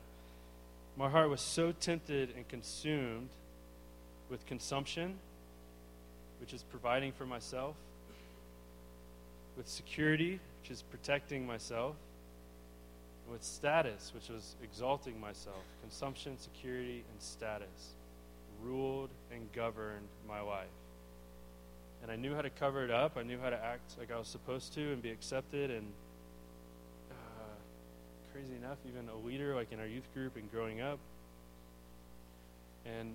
my 0.97 1.09
heart 1.09 1.29
was 1.29 1.39
so 1.39 1.71
tempted 1.71 2.33
and 2.35 2.45
consumed 2.49 3.29
with 4.29 4.45
consumption, 4.47 5.15
which 6.41 6.53
is 6.53 6.63
providing 6.63 7.13
for 7.13 7.25
myself, 7.25 7.77
with 9.55 9.69
security, 9.69 10.41
which 10.61 10.71
is 10.71 10.81
protecting 10.81 11.47
myself, 11.47 11.95
and 13.23 13.31
with 13.31 13.45
status, 13.45 14.11
which 14.13 14.27
was 14.27 14.57
exalting 14.61 15.17
myself. 15.21 15.63
Consumption, 15.83 16.37
security, 16.37 17.05
and 17.09 17.21
status 17.21 17.93
ruled 18.61 19.09
and 19.31 19.49
governed 19.53 20.09
my 20.27 20.41
life 20.41 20.67
and 22.01 22.11
I 22.11 22.15
knew 22.15 22.33
how 22.33 22.41
to 22.41 22.49
cover 22.49 22.83
it 22.83 22.91
up. 22.91 23.17
I 23.17 23.23
knew 23.23 23.39
how 23.39 23.49
to 23.49 23.63
act 23.63 23.97
like 23.97 24.11
I 24.11 24.17
was 24.17 24.27
supposed 24.27 24.73
to 24.73 24.81
and 24.93 25.01
be 25.01 25.09
accepted. 25.09 25.69
And 25.71 25.85
uh, 27.11 27.13
crazy 28.33 28.55
enough, 28.55 28.77
even 28.87 29.09
a 29.09 29.25
leader 29.25 29.55
like 29.55 29.71
in 29.71 29.79
our 29.79 29.87
youth 29.87 30.07
group 30.13 30.35
and 30.35 30.49
growing 30.51 30.81
up. 30.81 30.99
And 32.85 33.13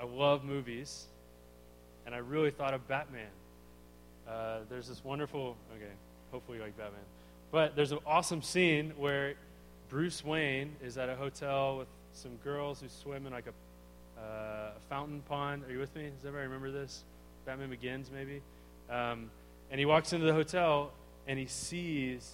I 0.00 0.04
love 0.04 0.44
movies, 0.44 1.06
and 2.06 2.14
I 2.14 2.18
really 2.18 2.50
thought 2.50 2.74
of 2.74 2.86
Batman. 2.88 3.30
Uh, 4.28 4.58
there's 4.68 4.88
this 4.88 5.04
wonderful, 5.04 5.56
okay, 5.76 5.92
hopefully 6.32 6.58
you 6.58 6.64
like 6.64 6.76
Batman, 6.76 7.00
but 7.52 7.76
there's 7.76 7.92
an 7.92 8.00
awesome 8.04 8.42
scene 8.42 8.92
where 8.96 9.34
Bruce 9.88 10.24
Wayne 10.24 10.74
is 10.82 10.98
at 10.98 11.08
a 11.08 11.14
hotel 11.14 11.78
with 11.78 11.88
some 12.12 12.32
girls 12.42 12.80
who 12.80 12.88
swim 12.88 13.26
in 13.26 13.32
like 13.32 13.46
a 13.46 14.20
uh, 14.20 14.70
fountain 14.88 15.22
pond. 15.28 15.64
Are 15.64 15.72
you 15.72 15.78
with 15.78 15.94
me? 15.94 16.10
Does 16.16 16.26
everybody 16.26 16.46
remember 16.46 16.70
this? 16.70 17.04
Batman 17.44 17.70
Begins, 17.70 18.10
maybe. 18.12 18.42
Um, 18.90 19.30
and 19.70 19.78
he 19.78 19.86
walks 19.86 20.12
into 20.12 20.26
the 20.26 20.32
hotel 20.32 20.92
and 21.26 21.38
he 21.38 21.46
sees 21.46 22.32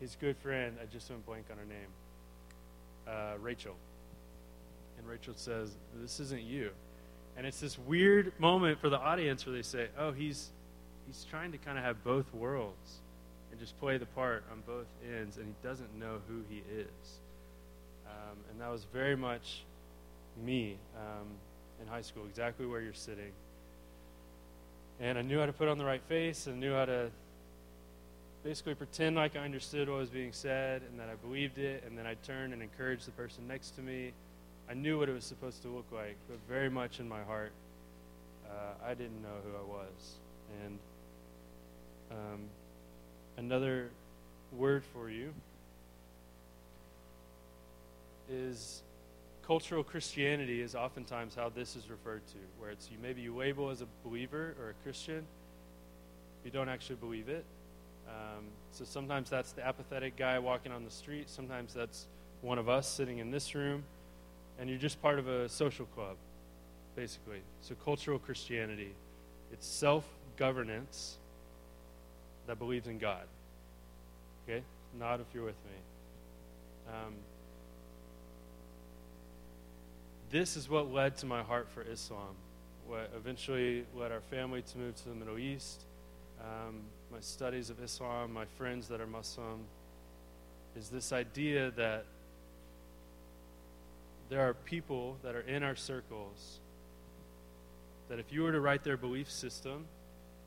his 0.00 0.16
good 0.20 0.36
friend, 0.38 0.76
I 0.82 0.86
just 0.86 1.08
went 1.10 1.24
blank 1.24 1.46
on 1.50 1.58
her 1.58 1.64
name, 1.64 1.88
uh, 3.06 3.38
Rachel. 3.40 3.76
And 4.98 5.06
Rachel 5.06 5.34
says, 5.36 5.70
This 6.00 6.18
isn't 6.18 6.42
you. 6.42 6.70
And 7.36 7.46
it's 7.46 7.60
this 7.60 7.78
weird 7.78 8.32
moment 8.38 8.80
for 8.80 8.88
the 8.88 8.98
audience 8.98 9.46
where 9.46 9.54
they 9.54 9.62
say, 9.62 9.88
Oh, 9.98 10.10
he's, 10.10 10.50
he's 11.06 11.24
trying 11.30 11.52
to 11.52 11.58
kind 11.58 11.78
of 11.78 11.84
have 11.84 12.02
both 12.02 12.32
worlds 12.34 13.00
and 13.52 13.60
just 13.60 13.78
play 13.78 13.96
the 13.96 14.06
part 14.06 14.42
on 14.50 14.62
both 14.66 14.86
ends, 15.16 15.36
and 15.36 15.46
he 15.46 15.54
doesn't 15.62 15.94
know 15.98 16.18
who 16.26 16.42
he 16.48 16.62
is. 16.76 17.20
Um, 18.06 18.38
and 18.50 18.60
that 18.60 18.70
was 18.70 18.86
very 18.92 19.16
much 19.16 19.64
me 20.44 20.78
um, 20.96 21.28
in 21.80 21.86
high 21.86 22.00
school, 22.00 22.24
exactly 22.28 22.66
where 22.66 22.80
you're 22.80 22.92
sitting. 22.92 23.30
And 25.02 25.18
I 25.18 25.22
knew 25.22 25.40
how 25.40 25.46
to 25.46 25.52
put 25.52 25.66
on 25.66 25.78
the 25.78 25.84
right 25.84 26.00
face 26.08 26.46
and 26.46 26.60
knew 26.60 26.74
how 26.74 26.84
to 26.84 27.10
basically 28.44 28.76
pretend 28.76 29.16
like 29.16 29.34
I 29.34 29.40
understood 29.40 29.88
what 29.88 29.98
was 29.98 30.10
being 30.10 30.32
said 30.32 30.82
and 30.88 31.00
that 31.00 31.08
I 31.08 31.16
believed 31.16 31.58
it, 31.58 31.82
and 31.84 31.98
then 31.98 32.06
I'd 32.06 32.22
turn 32.22 32.52
and 32.52 32.62
encourage 32.62 33.04
the 33.04 33.10
person 33.10 33.48
next 33.48 33.70
to 33.76 33.82
me. 33.82 34.12
I 34.70 34.74
knew 34.74 35.00
what 35.00 35.08
it 35.08 35.12
was 35.12 35.24
supposed 35.24 35.60
to 35.62 35.68
look 35.68 35.86
like, 35.92 36.14
but 36.28 36.38
very 36.48 36.70
much 36.70 37.00
in 37.00 37.08
my 37.08 37.20
heart, 37.24 37.50
uh, 38.48 38.86
I 38.86 38.94
didn't 38.94 39.20
know 39.22 39.40
who 39.44 39.56
I 39.56 39.76
was. 39.76 40.14
And 40.64 40.78
um, 42.12 42.40
another 43.38 43.90
word 44.56 44.84
for 44.92 45.10
you 45.10 45.34
is 48.30 48.82
cultural 49.46 49.82
Christianity 49.82 50.60
is 50.60 50.74
oftentimes 50.74 51.34
how 51.34 51.48
this 51.48 51.76
is 51.76 51.90
referred 51.90 52.26
to, 52.28 52.38
where 52.58 52.70
it's 52.70 52.90
you 52.90 52.96
maybe 53.02 53.20
you 53.22 53.34
label 53.36 53.70
as 53.70 53.82
a 53.82 53.86
believer 54.04 54.54
or 54.60 54.70
a 54.70 54.74
Christian, 54.82 55.24
you 56.44 56.50
don't 56.50 56.68
actually 56.68 56.96
believe 56.96 57.28
it. 57.28 57.44
Um, 58.08 58.44
so 58.72 58.84
sometimes 58.84 59.30
that's 59.30 59.52
the 59.52 59.66
apathetic 59.66 60.16
guy 60.16 60.38
walking 60.38 60.72
on 60.72 60.84
the 60.84 60.90
street. 60.90 61.30
Sometimes 61.30 61.72
that's 61.72 62.06
one 62.40 62.58
of 62.58 62.68
us 62.68 62.88
sitting 62.88 63.18
in 63.18 63.30
this 63.30 63.54
room, 63.54 63.84
and 64.58 64.68
you're 64.68 64.78
just 64.78 65.00
part 65.00 65.18
of 65.18 65.28
a 65.28 65.48
social 65.48 65.86
club, 65.86 66.16
basically. 66.96 67.40
So 67.60 67.74
cultural 67.84 68.18
Christianity, 68.18 68.92
it's 69.52 69.66
self-governance 69.66 71.16
that 72.46 72.58
believes 72.58 72.88
in 72.88 72.98
God. 72.98 73.24
Okay, 74.48 74.62
nod 74.98 75.20
if 75.20 75.26
you're 75.32 75.44
with 75.44 75.54
me. 75.64 76.92
Um, 76.92 77.14
this 80.32 80.56
is 80.56 80.68
what 80.68 80.90
led 80.90 81.18
to 81.18 81.26
my 81.26 81.42
heart 81.42 81.68
for 81.68 81.82
Islam, 81.82 82.34
what 82.86 83.10
eventually 83.14 83.84
led 83.94 84.10
our 84.10 84.22
family 84.22 84.62
to 84.62 84.78
move 84.78 84.96
to 84.96 85.08
the 85.10 85.14
Middle 85.14 85.38
East. 85.38 85.82
Um, 86.40 86.80
my 87.12 87.20
studies 87.20 87.68
of 87.68 87.80
Islam, 87.82 88.32
my 88.32 88.46
friends 88.56 88.88
that 88.88 89.00
are 89.00 89.06
Muslim, 89.06 89.60
is 90.74 90.88
this 90.88 91.12
idea 91.12 91.70
that 91.72 92.06
there 94.30 94.40
are 94.40 94.54
people 94.54 95.18
that 95.22 95.34
are 95.34 95.42
in 95.42 95.62
our 95.62 95.76
circles 95.76 96.60
that 98.08 98.18
if 98.18 98.32
you 98.32 98.42
were 98.42 98.52
to 98.52 98.60
write 98.60 98.84
their 98.84 98.96
belief 98.96 99.30
system, 99.30 99.84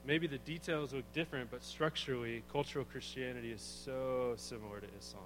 maybe 0.05 0.25
the 0.25 0.39
details 0.39 0.93
look 0.93 1.05
different, 1.13 1.51
but 1.51 1.63
structurally, 1.63 2.41
cultural 2.51 2.85
Christianity 2.85 3.51
is 3.51 3.61
so 3.61 4.33
similar 4.35 4.79
to 4.79 4.87
Islam. 4.99 5.23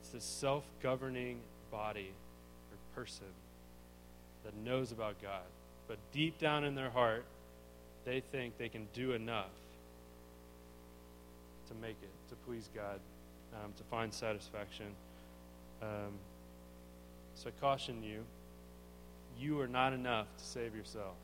It's 0.00 0.08
this 0.08 0.24
self 0.24 0.64
governing 0.82 1.38
body 1.70 2.10
person 2.98 3.26
that 4.44 4.56
knows 4.64 4.90
about 4.90 5.22
God, 5.22 5.46
but 5.86 5.98
deep 6.12 6.36
down 6.38 6.64
in 6.64 6.74
their 6.74 6.90
heart, 6.90 7.24
they 8.04 8.20
think 8.32 8.58
they 8.58 8.68
can 8.68 8.88
do 8.92 9.12
enough 9.12 9.54
to 11.68 11.74
make 11.80 11.96
it, 12.02 12.10
to 12.30 12.34
please 12.44 12.68
God, 12.74 12.98
um, 13.54 13.72
to 13.76 13.84
find 13.84 14.12
satisfaction. 14.12 14.86
Um, 15.80 16.12
so 17.36 17.50
I 17.50 17.60
caution 17.60 18.02
you 18.02 18.24
you 19.38 19.60
are 19.60 19.68
not 19.68 19.92
enough 19.92 20.26
to 20.36 20.44
save 20.44 20.74
yourself. 20.74 21.14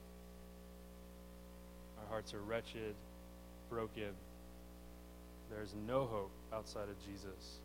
Our 2.01 2.09
hearts 2.09 2.33
are 2.33 2.43
wretched, 2.43 2.95
broken. 3.69 4.13
There's 5.51 5.75
no 5.89 6.05
hope 6.05 6.31
outside 6.53 6.89
of 6.89 6.97
Jesus. 7.05 7.59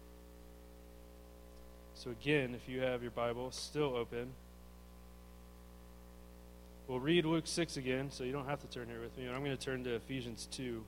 So, 1.99 2.11
again, 2.11 2.55
if 2.55 2.69
you 2.69 2.79
have 2.79 3.01
your 3.01 3.11
Bible 3.11 3.51
still 3.51 3.93
open, 3.93 4.29
we'll 6.87 7.01
read 7.01 7.25
Luke 7.25 7.45
6 7.45 7.75
again, 7.75 8.09
so 8.09 8.23
you 8.23 8.31
don't 8.31 8.45
have 8.45 8.61
to 8.61 8.67
turn 8.67 8.87
here 8.87 9.01
with 9.01 9.17
me. 9.17 9.25
And 9.25 9.35
I'm 9.35 9.43
going 9.43 9.57
to 9.57 9.61
turn 9.61 9.83
to 9.83 9.95
Ephesians 9.95 10.47
2. 10.49 10.81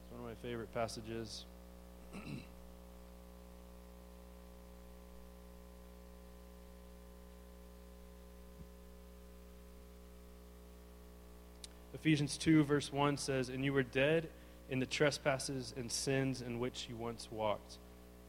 It's 0.00 0.10
one 0.10 0.22
of 0.22 0.26
my 0.26 0.32
favorite 0.40 0.72
passages. 0.72 1.44
Ephesians 11.92 12.38
2, 12.38 12.64
verse 12.64 12.90
1 12.90 13.18
says, 13.18 13.50
And 13.50 13.62
you 13.62 13.74
were 13.74 13.82
dead 13.82 14.30
in 14.70 14.80
the 14.80 14.86
trespasses 14.86 15.74
and 15.76 15.92
sins 15.92 16.40
in 16.40 16.58
which 16.58 16.86
you 16.88 16.96
once 16.96 17.28
walked 17.30 17.76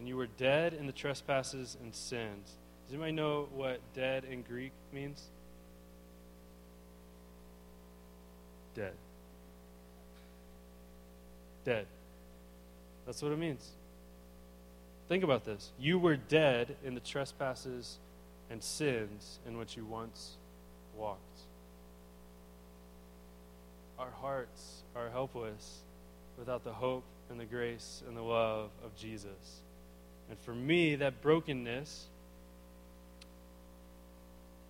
And 0.00 0.08
you 0.08 0.16
were 0.16 0.28
dead 0.38 0.72
in 0.72 0.86
the 0.86 0.94
trespasses 0.94 1.76
and 1.82 1.94
sins. 1.94 2.56
Does 2.86 2.94
anybody 2.94 3.12
know 3.12 3.50
what 3.52 3.80
dead 3.94 4.24
in 4.24 4.40
Greek 4.40 4.72
means? 4.94 5.22
Dead. 8.74 8.94
Dead. 11.66 11.86
That's 13.04 13.20
what 13.20 13.30
it 13.30 13.38
means. 13.38 13.68
Think 15.06 15.22
about 15.22 15.44
this. 15.44 15.70
You 15.78 15.98
were 15.98 16.16
dead 16.16 16.76
in 16.82 16.94
the 16.94 17.00
trespasses 17.00 17.98
and 18.48 18.62
sins 18.62 19.38
in 19.46 19.58
which 19.58 19.76
you 19.76 19.84
once 19.84 20.38
walked. 20.96 21.40
Our 23.98 24.12
hearts 24.22 24.82
are 24.96 25.10
helpless 25.10 25.80
without 26.38 26.64
the 26.64 26.72
hope 26.72 27.04
and 27.28 27.38
the 27.38 27.44
grace 27.44 28.02
and 28.08 28.16
the 28.16 28.22
love 28.22 28.70
of 28.82 28.96
Jesus. 28.96 29.60
And 30.30 30.38
for 30.38 30.54
me, 30.54 30.94
that 30.94 31.20
brokenness 31.22 32.06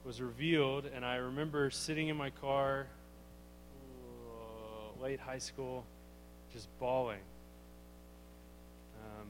was 0.04 0.20
revealed, 0.22 0.86
and 0.86 1.04
I 1.04 1.16
remember 1.16 1.68
sitting 1.68 2.08
in 2.08 2.16
my 2.16 2.30
car, 2.30 2.86
uh, 4.26 5.02
late 5.02 5.20
high 5.20 5.38
school, 5.38 5.84
just 6.50 6.66
bawling. 6.78 7.20
Um, 9.04 9.26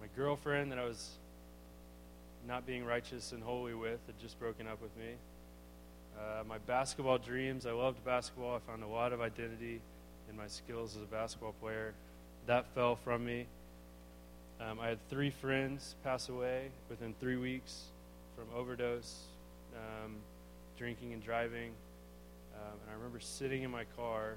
my 0.00 0.06
girlfriend 0.16 0.72
that 0.72 0.78
I 0.78 0.84
was 0.84 1.10
not 2.48 2.66
being 2.66 2.86
righteous 2.86 3.32
and 3.32 3.42
holy 3.42 3.74
with 3.74 4.00
had 4.06 4.18
just 4.18 4.40
broken 4.40 4.66
up 4.66 4.80
with 4.80 4.96
me. 4.96 5.12
Uh, 6.18 6.44
my 6.48 6.56
basketball 6.58 7.18
dreams, 7.18 7.66
I 7.66 7.72
loved 7.72 8.02
basketball. 8.06 8.56
I 8.56 8.58
found 8.70 8.82
a 8.82 8.88
lot 8.88 9.12
of 9.12 9.20
identity 9.20 9.82
in 10.30 10.36
my 10.36 10.46
skills 10.46 10.96
as 10.96 11.02
a 11.02 11.06
basketball 11.06 11.54
player. 11.60 11.92
That 12.46 12.66
fell 12.74 12.96
from 12.96 13.26
me. 13.26 13.46
Um, 14.60 14.78
I 14.78 14.88
had 14.88 14.98
three 15.08 15.30
friends 15.30 15.94
pass 16.04 16.28
away 16.28 16.68
within 16.90 17.14
three 17.18 17.36
weeks 17.36 17.84
from 18.36 18.44
overdose, 18.54 19.16
um, 19.74 20.16
drinking 20.76 21.14
and 21.14 21.22
driving. 21.22 21.70
Um, 22.54 22.78
and 22.82 22.90
I 22.90 22.94
remember 22.94 23.20
sitting 23.20 23.62
in 23.62 23.70
my 23.70 23.84
car, 23.96 24.34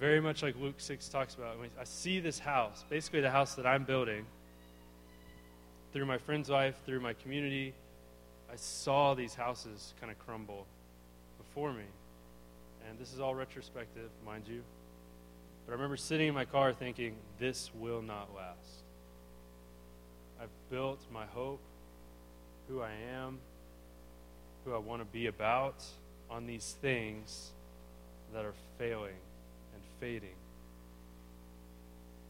very 0.00 0.20
much 0.20 0.42
like 0.42 0.56
Luke 0.58 0.76
6 0.78 1.08
talks 1.08 1.34
about. 1.34 1.56
I 1.78 1.84
see 1.84 2.18
this 2.18 2.40
house, 2.40 2.84
basically 2.88 3.20
the 3.20 3.30
house 3.30 3.54
that 3.54 3.66
I'm 3.66 3.84
building, 3.84 4.26
through 5.92 6.06
my 6.06 6.18
friend's 6.18 6.48
life, 6.48 6.74
through 6.84 7.00
my 7.00 7.12
community. 7.12 7.74
I 8.52 8.56
saw 8.56 9.14
these 9.14 9.34
houses 9.34 9.94
kind 10.00 10.10
of 10.10 10.18
crumble 10.18 10.66
before 11.38 11.72
me. 11.72 11.84
And 12.88 12.98
this 12.98 13.12
is 13.12 13.20
all 13.20 13.36
retrospective, 13.36 14.10
mind 14.26 14.48
you. 14.48 14.62
But 15.70 15.74
I 15.74 15.76
remember 15.76 15.98
sitting 15.98 16.26
in 16.26 16.34
my 16.34 16.46
car 16.46 16.72
thinking, 16.72 17.14
this 17.38 17.70
will 17.78 18.02
not 18.02 18.34
last. 18.34 18.82
I've 20.42 20.48
built 20.68 20.98
my 21.12 21.26
hope, 21.26 21.60
who 22.66 22.82
I 22.82 22.90
am, 23.14 23.38
who 24.64 24.74
I 24.74 24.78
want 24.78 25.00
to 25.00 25.04
be 25.04 25.28
about, 25.28 25.84
on 26.28 26.48
these 26.48 26.74
things 26.82 27.52
that 28.34 28.44
are 28.44 28.54
failing 28.78 29.14
and 29.72 29.82
fading. 30.00 30.34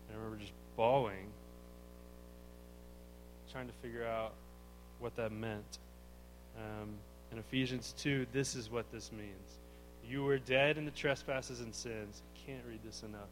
And 0.09 0.18
I 0.18 0.22
remember 0.22 0.37
just 0.37 0.53
bawling, 0.76 1.29
trying 3.50 3.68
to 3.68 3.74
figure 3.81 4.05
out 4.05 4.35
what 4.98 5.16
that 5.16 5.33
meant. 5.33 5.79
Um, 6.59 6.90
in 7.33 7.38
Ephesians 7.38 7.94
2, 7.96 8.26
this 8.35 8.55
is 8.55 8.70
what 8.70 8.92
this 8.92 9.11
means. 9.11 9.59
You 10.06 10.24
were 10.24 10.38
dead 10.38 10.78
in 10.78 10.84
the 10.84 10.90
trespasses 10.90 11.60
and 11.60 11.74
sins. 11.74 12.22
I 12.24 12.46
can't 12.46 12.64
read 12.68 12.80
this 12.84 13.02
enough. 13.02 13.28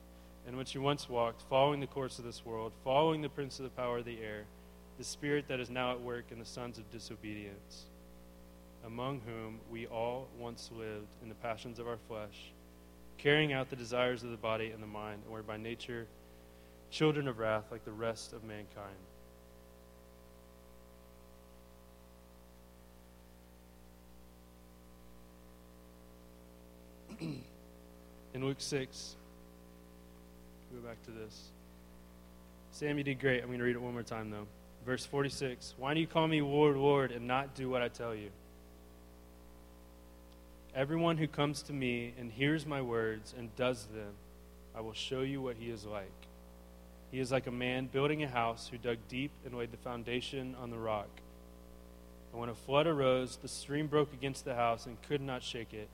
In 0.47 0.57
which 0.57 0.75
you 0.75 0.81
once 0.81 1.09
walked, 1.09 1.43
following 1.51 1.81
the 1.81 1.87
course 1.87 2.19
of 2.19 2.25
this 2.25 2.45
world, 2.45 2.73
following 2.85 3.21
the 3.21 3.29
prince 3.29 3.59
of 3.59 3.65
the 3.65 3.71
power 3.71 3.99
of 3.99 4.05
the 4.05 4.21
air, 4.23 4.45
the 4.97 5.05
spirit 5.05 5.47
that 5.49 5.61
is 5.61 5.71
now 5.71 5.93
at 5.93 6.01
work 6.01 6.27
in 6.31 6.39
the 6.39 6.45
sons 6.45 6.79
of 6.79 6.91
disobedience, 6.91 7.85
among 8.87 9.21
whom 9.27 9.61
we 9.71 9.87
all 9.87 10.29
once 10.39 10.71
lived 10.73 11.15
in 11.23 11.29
the 11.29 11.35
passions 11.37 11.79
of 11.79 11.87
our 11.87 11.99
flesh, 12.09 12.53
carrying 13.19 13.53
out 13.53 13.71
the 13.71 13.77
desires 13.77 14.23
of 14.23 14.31
the 14.31 14.37
body 14.37 14.71
and 14.71 14.83
the 14.83 14.87
mind, 14.87 15.21
and 15.25 15.33
were 15.33 15.43
by 15.43 15.57
nature 15.57 16.07
children 16.91 17.29
of 17.29 17.39
wrath 17.39 17.65
like 17.71 17.85
the 17.85 17.93
rest 17.93 18.33
of 18.33 18.45
mankind. 18.45 18.97
in 27.21 28.45
Luke 28.45 28.61
6, 28.61 29.17
go 30.73 30.89
back 30.89 31.03
to 31.05 31.11
this. 31.11 31.49
Sam, 32.71 32.97
you 32.99 33.03
did 33.03 33.19
great. 33.19 33.41
I'm 33.41 33.49
going 33.49 33.59
to 33.59 33.65
read 33.65 33.75
it 33.75 33.83
one 33.83 33.93
more 33.93 34.05
time, 34.05 34.31
though. 34.31 34.47
Verse 34.87 35.05
46 35.05 35.75
Why 35.79 35.95
do 35.95 36.01
you 36.01 36.07
call 36.07 36.29
me 36.29 36.41
Lord, 36.41 36.77
Lord, 36.77 37.11
and 37.11 37.27
not 37.27 37.55
do 37.55 37.69
what 37.69 37.83
I 37.83 37.89
tell 37.89 38.15
you? 38.15 38.31
Everyone 40.75 41.17
who 41.17 41.27
comes 41.27 41.63
to 41.63 41.73
me 41.73 42.15
and 42.19 42.31
hears 42.31 42.65
my 42.65 42.83
words 42.83 43.35
and 43.37 43.55
does 43.57 43.87
them, 43.87 44.13
I 44.77 44.81
will 44.81 44.93
show 44.93 45.23
you 45.23 45.43
what 45.43 45.57
he 45.59 45.71
is 45.71 45.85
like. 45.85 46.13
He 47.11 47.19
is 47.19 47.33
like 47.33 47.49
a 47.49 47.53
man 47.53 47.87
building 47.87 48.23
a 48.23 48.29
house 48.29 48.69
who 48.71 48.79
dug 48.79 48.99
deep 49.09 49.33
and 49.45 49.59
laid 49.59 49.73
the 49.73 49.79
foundation 49.79 50.55
on 50.61 50.71
the 50.71 50.79
rock. 50.79 51.09
And 52.31 52.41
when 52.41 52.51
a 52.51 52.55
flood 52.55 52.87
arose, 52.87 53.37
the 53.37 53.49
stream 53.49 53.89
broke 53.89 54.13
against 54.13 54.45
the 54.45 54.55
house 54.55 54.87
and 54.87 55.03
could 55.03 55.23
not 55.23 55.43
shake 55.43 55.73
it 55.73 55.89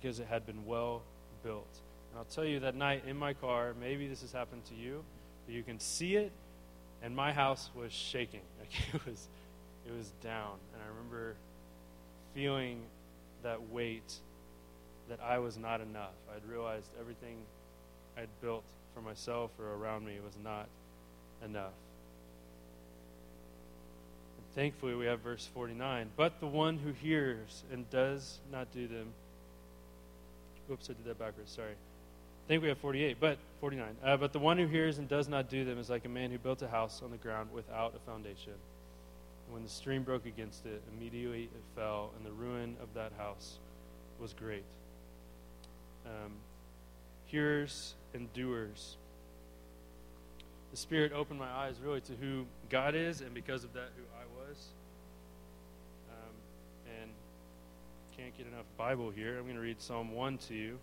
because 0.00 0.20
it 0.20 0.26
had 0.28 0.46
been 0.46 0.66
well 0.66 1.02
built. 1.42 1.80
And 2.10 2.18
I'll 2.18 2.24
tell 2.24 2.44
you 2.44 2.60
that 2.60 2.74
night 2.74 3.04
in 3.06 3.16
my 3.16 3.32
car, 3.32 3.74
maybe 3.80 4.08
this 4.08 4.20
has 4.22 4.32
happened 4.32 4.64
to 4.66 4.74
you, 4.74 5.04
but 5.46 5.54
you 5.54 5.62
can 5.62 5.78
see 5.78 6.16
it, 6.16 6.32
and 7.02 7.14
my 7.14 7.32
house 7.32 7.70
was 7.74 7.92
shaking. 7.92 8.40
Like 8.58 8.94
it 8.94 9.06
was, 9.06 9.28
it 9.86 9.96
was 9.96 10.10
down. 10.22 10.54
And 10.72 10.82
I 10.82 10.88
remember 10.88 11.36
feeling 12.34 12.82
that 13.42 13.70
weight 13.70 14.14
that 15.08 15.20
I 15.22 15.38
was 15.38 15.56
not 15.56 15.80
enough. 15.80 16.14
I'd 16.34 16.44
realized 16.50 16.90
everything 16.98 17.36
I'd 18.16 18.28
built 18.40 18.64
for 18.94 19.00
myself 19.00 19.50
or 19.58 19.74
around 19.74 20.04
me 20.06 20.14
was 20.24 20.36
not 20.42 20.66
enough. 21.44 21.74
And 24.36 24.46
thankfully, 24.54 24.94
we 24.94 25.06
have 25.06 25.20
verse 25.20 25.48
49. 25.54 26.10
But 26.16 26.40
the 26.40 26.46
one 26.46 26.78
who 26.78 26.92
hears 26.92 27.62
and 27.72 27.88
does 27.90 28.38
not 28.50 28.72
do 28.72 28.88
them. 28.88 29.12
Oops, 30.70 30.84
I 30.90 30.92
did 30.94 31.04
that 31.04 31.18
backwards. 31.18 31.52
Sorry. 31.52 31.72
I 31.72 32.48
think 32.48 32.62
we 32.62 32.68
have 32.68 32.78
48, 32.78 33.16
but 33.18 33.38
49. 33.60 33.96
Uh, 34.04 34.16
but 34.16 34.32
the 34.32 34.38
one 34.38 34.56
who 34.56 34.66
hears 34.66 34.98
and 34.98 35.08
does 35.08 35.28
not 35.28 35.48
do 35.48 35.64
them 35.64 35.78
is 35.78 35.90
like 35.90 36.04
a 36.04 36.08
man 36.08 36.30
who 36.30 36.38
built 36.38 36.62
a 36.62 36.68
house 36.68 37.02
on 37.04 37.10
the 37.10 37.16
ground 37.16 37.50
without 37.52 37.94
a 37.96 37.98
foundation. 38.10 38.52
And 38.52 39.54
when 39.54 39.62
the 39.62 39.68
stream 39.68 40.02
broke 40.02 40.26
against 40.26 40.64
it, 40.66 40.82
immediately 40.96 41.44
it 41.44 41.62
fell, 41.74 42.10
and 42.16 42.24
the 42.24 42.30
ruin 42.30 42.76
of 42.80 42.88
that 42.94 43.12
house 43.18 43.58
was 44.20 44.32
great. 44.32 44.64
Um, 46.04 46.32
hearers 47.26 47.94
and 48.14 48.32
doers. 48.32 48.96
The 50.70 50.76
Spirit 50.76 51.12
opened 51.12 51.38
my 51.38 51.50
eyes 51.50 51.74
really 51.82 52.00
to 52.02 52.12
who 52.12 52.44
God 52.70 52.94
is, 52.94 53.20
and 53.20 53.34
because 53.34 53.64
of 53.64 53.72
that, 53.74 53.90
who 53.96 54.02
I 54.16 54.48
was. 54.48 54.68
Can't 58.16 58.36
get 58.38 58.46
enough 58.46 58.64
Bible 58.78 59.10
here. 59.10 59.36
I'm 59.36 59.42
going 59.42 59.56
to 59.56 59.60
read 59.60 59.80
Psalm 59.80 60.12
1 60.12 60.38
to 60.48 60.54
you. 60.54 60.78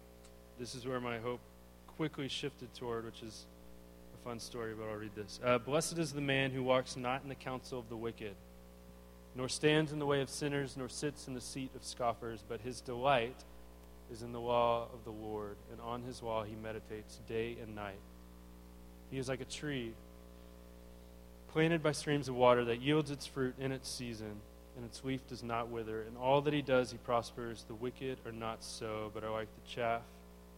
This 0.60 0.76
is 0.76 0.86
where 0.86 1.00
my 1.00 1.18
hope 1.18 1.40
quickly 1.88 2.28
shifted 2.28 2.72
toward, 2.76 3.06
which 3.06 3.24
is 3.24 3.48
a 4.14 4.24
fun 4.24 4.40
story, 4.40 4.74
but 4.78 4.88
I'll 4.88 4.98
read 4.98 5.16
this. 5.16 5.40
Uh, 5.44 5.58
Blessed 5.58 5.98
is 5.98 6.14
the 6.14 6.22
man 6.22 6.52
who 6.52 6.62
walks 6.62 6.96
not 6.96 7.24
in 7.24 7.30
the 7.30 7.36
counsel 7.36 7.80
of 7.80 7.90
the 7.90 7.98
wicked, 7.98 8.36
nor 9.36 9.50
stands 9.50 9.92
in 9.92 9.98
the 9.98 10.06
way 10.06 10.22
of 10.22 10.30
sinners, 10.30 10.78
nor 10.78 10.88
sits 10.88 11.28
in 11.28 11.34
the 11.34 11.42
seat 11.42 11.72
of 11.76 11.84
scoffers, 11.84 12.44
but 12.48 12.62
his 12.62 12.82
delight 12.82 13.44
is 14.12 14.22
in 14.22 14.32
the 14.32 14.40
law 14.40 14.88
of 14.94 15.04
the 15.04 15.10
Lord, 15.10 15.56
and 15.72 15.82
on 15.82 16.04
his 16.04 16.22
law 16.22 16.44
he 16.44 16.56
meditates 16.62 17.20
day 17.28 17.58
and 17.64 17.74
night. 17.74 18.00
He 19.10 19.18
is 19.18 19.28
like 19.28 19.42
a 19.42 19.46
tree 19.46 19.94
planted 21.48 21.82
by 21.82 21.94
streams 21.94 22.30
of 22.30 22.36
water 22.36 22.64
that 22.66 22.80
yields 22.80 23.10
its 23.10 23.26
fruit 23.26 23.56
in 23.60 23.72
its 23.72 23.90
season, 23.90 24.42
and 24.76 24.86
its 24.86 25.04
leaf 25.04 25.26
does 25.28 25.44
not 25.44 25.70
wither. 25.70 26.04
In 26.04 26.18
all 26.18 26.42
that 26.42 26.54
he 26.54 26.62
does, 26.62 26.92
he 26.92 26.98
prospers. 26.98 27.66
The 27.68 27.76
wicked 27.76 28.20
are 28.26 28.32
not 28.32 28.64
so, 28.64 29.12
but 29.14 29.24
are 29.24 29.32
like 29.32 29.48
the 29.56 29.70
chaff 29.70 30.02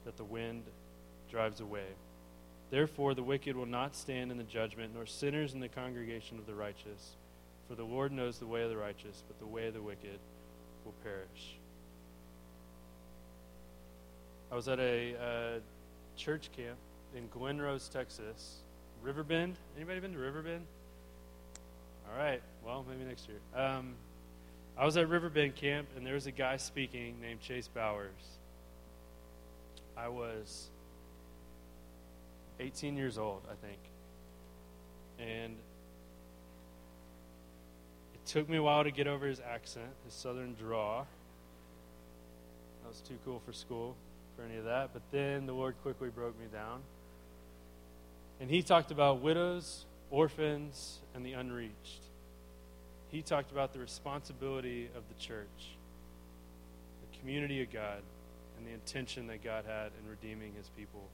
that 0.05 0.17
the 0.17 0.23
wind 0.23 0.63
drives 1.29 1.59
away. 1.59 1.87
Therefore, 2.71 3.13
the 3.13 3.23
wicked 3.23 3.55
will 3.55 3.65
not 3.65 3.95
stand 3.95 4.31
in 4.31 4.37
the 4.37 4.43
judgment, 4.43 4.93
nor 4.93 5.05
sinners 5.05 5.53
in 5.53 5.59
the 5.59 5.69
congregation 5.69 6.37
of 6.39 6.45
the 6.45 6.55
righteous. 6.55 7.15
For 7.67 7.75
the 7.75 7.83
Lord 7.83 8.11
knows 8.11 8.39
the 8.39 8.47
way 8.47 8.63
of 8.63 8.69
the 8.69 8.77
righteous, 8.77 9.23
but 9.27 9.39
the 9.39 9.45
way 9.45 9.67
of 9.67 9.73
the 9.73 9.81
wicked 9.81 10.19
will 10.83 10.93
perish. 11.03 11.57
I 14.51 14.55
was 14.55 14.67
at 14.67 14.79
a 14.79 15.15
uh, 15.15 15.59
church 16.15 16.49
camp 16.55 16.77
in 17.15 17.27
Glen 17.29 17.59
Rose, 17.59 17.89
Texas. 17.89 18.57
Riverbend. 19.01 19.57
Anybody 19.75 19.99
been 19.99 20.13
to 20.13 20.19
Riverbend? 20.19 20.65
All 22.09 22.17
right. 22.17 22.41
Well, 22.65 22.85
maybe 22.89 23.03
next 23.03 23.27
year. 23.27 23.37
Um, 23.55 23.93
I 24.77 24.83
was 24.83 24.97
at 24.97 25.07
Riverbend 25.07 25.55
camp, 25.55 25.87
and 25.95 26.05
there 26.05 26.15
was 26.15 26.27
a 26.27 26.31
guy 26.31 26.57
speaking 26.57 27.21
named 27.21 27.39
Chase 27.39 27.69
Bowers. 27.69 28.11
I 29.95 30.09
was 30.09 30.69
18 32.59 32.97
years 32.97 33.17
old, 33.17 33.41
I 33.49 33.55
think. 33.65 33.79
And 35.17 35.55
it 38.13 38.25
took 38.25 38.49
me 38.49 38.57
a 38.57 38.63
while 38.63 38.83
to 38.83 38.91
get 38.91 39.07
over 39.07 39.25
his 39.25 39.39
accent, 39.39 39.91
his 40.03 40.13
southern 40.13 40.55
draw. 40.55 41.05
That 42.83 42.89
was 42.89 42.99
too 42.99 43.17
cool 43.23 43.41
for 43.45 43.53
school 43.53 43.95
for 44.35 44.43
any 44.43 44.57
of 44.57 44.65
that. 44.65 44.89
But 44.91 45.03
then 45.11 45.45
the 45.45 45.53
Lord 45.53 45.75
quickly 45.83 46.09
broke 46.09 46.37
me 46.37 46.47
down. 46.51 46.81
And 48.41 48.49
he 48.49 48.61
talked 48.61 48.91
about 48.91 49.21
widows, 49.21 49.85
orphans, 50.11 50.99
and 51.13 51.25
the 51.25 51.31
unreached. 51.31 52.01
He 53.15 53.21
talked 53.21 53.53
about 53.53 53.71
the 53.71 53.79
responsibility 53.79 54.89
of 54.93 55.03
the 55.07 55.13
church, 55.17 55.47
the 57.09 57.17
community 57.17 57.63
of 57.63 57.71
God, 57.71 58.01
and 58.57 58.67
the 58.67 58.73
intention 58.73 59.27
that 59.27 59.41
God 59.41 59.63
had 59.65 59.91
in 60.03 60.09
redeeming 60.09 60.51
his 60.57 60.67
people. 60.75 61.07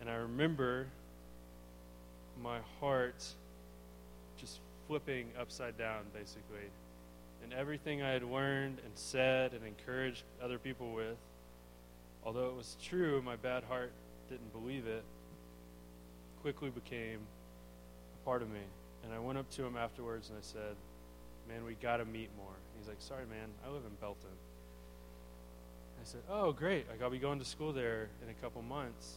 And 0.00 0.10
I 0.10 0.14
remember 0.14 0.88
my 2.42 2.58
heart 2.80 3.24
just 4.40 4.58
flipping 4.88 5.28
upside 5.40 5.78
down, 5.78 6.00
basically. 6.12 6.68
And 7.44 7.52
everything 7.52 8.02
I 8.02 8.10
had 8.10 8.24
learned 8.24 8.78
and 8.84 8.92
said 8.96 9.52
and 9.52 9.64
encouraged 9.64 10.24
other 10.42 10.58
people 10.58 10.92
with, 10.92 11.16
although 12.24 12.48
it 12.48 12.56
was 12.56 12.76
true, 12.82 13.22
my 13.22 13.36
bad 13.36 13.62
heart 13.62 13.92
didn't 14.28 14.52
believe 14.52 14.88
it, 14.88 15.04
quickly 16.42 16.70
became 16.70 17.20
part 18.24 18.42
of 18.42 18.50
me. 18.50 18.60
And 19.04 19.12
I 19.12 19.18
went 19.18 19.38
up 19.38 19.50
to 19.50 19.64
him 19.64 19.76
afterwards 19.76 20.30
and 20.30 20.38
I 20.38 20.42
said, 20.42 20.76
Man, 21.48 21.64
we 21.64 21.74
got 21.74 21.98
to 21.98 22.04
meet 22.06 22.30
more. 22.36 22.54
He's 22.78 22.88
like, 22.88 23.00
Sorry, 23.00 23.26
man, 23.26 23.48
I 23.66 23.68
live 23.68 23.82
in 23.84 23.94
Belton. 24.00 24.30
I 26.00 26.04
said, 26.04 26.20
Oh, 26.30 26.52
great. 26.52 26.88
Like, 26.88 27.02
I'll 27.02 27.10
be 27.10 27.18
going 27.18 27.38
to 27.38 27.44
school 27.44 27.72
there 27.72 28.08
in 28.22 28.30
a 28.30 28.34
couple 28.34 28.62
months. 28.62 29.14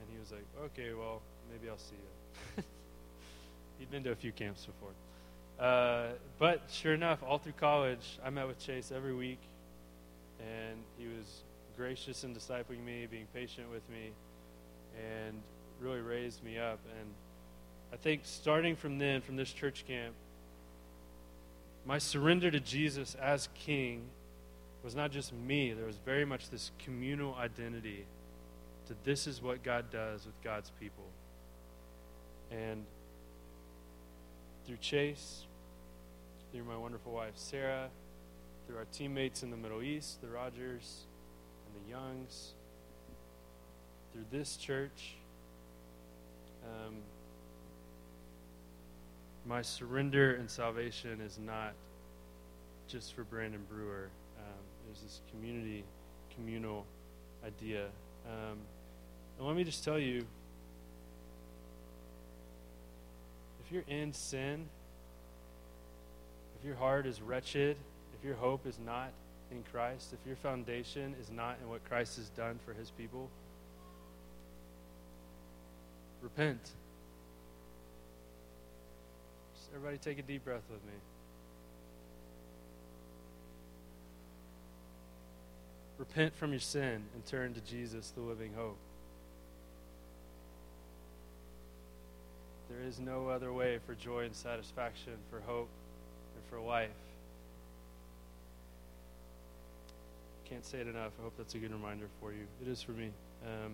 And 0.00 0.12
he 0.12 0.18
was 0.18 0.32
like, 0.32 0.44
Okay, 0.66 0.94
well, 0.94 1.20
maybe 1.50 1.68
I'll 1.68 1.78
see 1.78 1.96
you. 2.56 2.64
He'd 3.78 3.90
been 3.90 4.04
to 4.04 4.12
a 4.12 4.16
few 4.16 4.32
camps 4.32 4.66
before. 4.66 4.92
Uh, 5.58 6.12
but 6.38 6.62
sure 6.70 6.94
enough, 6.94 7.22
all 7.22 7.36
through 7.36 7.52
college, 7.52 8.18
I 8.24 8.30
met 8.30 8.46
with 8.46 8.58
Chase 8.58 8.90
every 8.94 9.14
week, 9.14 9.40
and 10.38 10.78
he 10.96 11.06
was 11.06 11.42
gracious 11.76 12.24
in 12.24 12.34
discipling 12.34 12.82
me, 12.82 13.06
being 13.10 13.26
patient 13.34 13.70
with 13.70 13.86
me, 13.90 14.12
and 14.96 15.34
really 15.78 16.00
raised 16.00 16.42
me 16.42 16.58
up. 16.58 16.78
And 16.98 17.08
I 17.92 17.96
think 17.96 18.22
starting 18.24 18.76
from 18.76 18.98
then, 18.98 19.20
from 19.20 19.36
this 19.36 19.52
church 19.52 19.84
camp, 19.86 20.14
my 21.84 21.98
surrender 21.98 22.50
to 22.50 22.60
Jesus 22.60 23.16
as 23.20 23.48
King 23.54 24.02
was 24.82 24.94
not 24.94 25.10
just 25.10 25.32
me. 25.32 25.72
There 25.72 25.86
was 25.86 25.96
very 26.04 26.24
much 26.24 26.50
this 26.50 26.70
communal 26.78 27.34
identity 27.34 28.06
to 28.90 28.96
this 29.04 29.26
is 29.26 29.40
what 29.40 29.62
God 29.62 29.90
does 29.90 30.26
with 30.26 30.34
God's 30.42 30.70
people. 30.80 31.04
And 32.50 32.84
through 34.66 34.78
Chase, 34.78 35.44
through 36.52 36.64
my 36.64 36.76
wonderful 36.76 37.12
wife 37.12 37.34
Sarah, 37.36 37.88
through 38.66 38.78
our 38.78 38.86
teammates 38.92 39.42
in 39.42 39.50
the 39.50 39.56
Middle 39.56 39.82
East, 39.82 40.20
the 40.20 40.28
Rogers 40.28 41.04
and 41.66 41.84
the 41.84 41.90
Youngs, 41.90 42.54
through 44.12 44.24
this 44.32 44.56
church, 44.56 45.14
um, 46.64 46.96
my 49.50 49.62
surrender 49.62 50.34
and 50.36 50.48
salvation 50.48 51.20
is 51.20 51.36
not 51.44 51.72
just 52.86 53.14
for 53.14 53.24
Brandon 53.24 53.60
Brewer. 53.68 54.08
Um, 54.38 54.62
there's 54.86 55.00
this 55.00 55.20
community, 55.28 55.82
communal 56.32 56.86
idea. 57.44 57.86
Um, 58.26 58.58
and 59.36 59.48
let 59.48 59.56
me 59.56 59.64
just 59.64 59.82
tell 59.82 59.98
you 59.98 60.24
if 63.66 63.72
you're 63.72 63.82
in 63.88 64.12
sin, 64.12 64.66
if 66.60 66.64
your 66.64 66.76
heart 66.76 67.04
is 67.04 67.20
wretched, 67.20 67.76
if 68.16 68.24
your 68.24 68.36
hope 68.36 68.68
is 68.68 68.78
not 68.86 69.10
in 69.50 69.64
Christ, 69.72 70.12
if 70.12 70.24
your 70.24 70.36
foundation 70.36 71.16
is 71.20 71.28
not 71.28 71.58
in 71.60 71.68
what 71.68 71.84
Christ 71.88 72.18
has 72.18 72.28
done 72.28 72.60
for 72.64 72.72
his 72.72 72.92
people, 72.92 73.28
repent. 76.22 76.70
Everybody 79.74 79.98
take 79.98 80.18
a 80.18 80.22
deep 80.22 80.44
breath 80.44 80.62
with 80.70 80.84
me. 80.84 80.98
repent 86.00 86.34
from 86.34 86.50
your 86.50 86.60
sin 86.60 87.02
and 87.14 87.26
turn 87.26 87.52
to 87.52 87.60
Jesus, 87.60 88.10
the 88.10 88.22
living 88.22 88.52
hope. 88.56 88.78
There 92.70 92.88
is 92.88 92.98
no 92.98 93.28
other 93.28 93.52
way 93.52 93.78
for 93.86 93.94
joy 93.94 94.24
and 94.24 94.34
satisfaction, 94.34 95.12
for 95.30 95.40
hope, 95.40 95.68
and 96.34 96.44
for 96.48 96.58
life. 96.58 96.88
Can't 100.48 100.64
say 100.64 100.78
it 100.78 100.88
enough. 100.88 101.12
I 101.20 101.24
hope 101.24 101.34
that's 101.36 101.54
a 101.54 101.58
good 101.58 101.72
reminder 101.72 102.06
for 102.18 102.32
you. 102.32 102.46
It 102.62 102.68
is 102.68 102.80
for 102.80 102.92
me. 102.92 103.10
Um, 103.44 103.72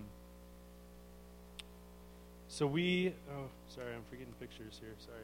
so 2.49 2.67
we, 2.67 3.15
oh, 3.31 3.49
sorry, 3.69 3.95
I'm 3.95 4.03
forgetting 4.11 4.35
pictures 4.41 4.81
here. 4.81 4.95
Sorry. 4.99 5.23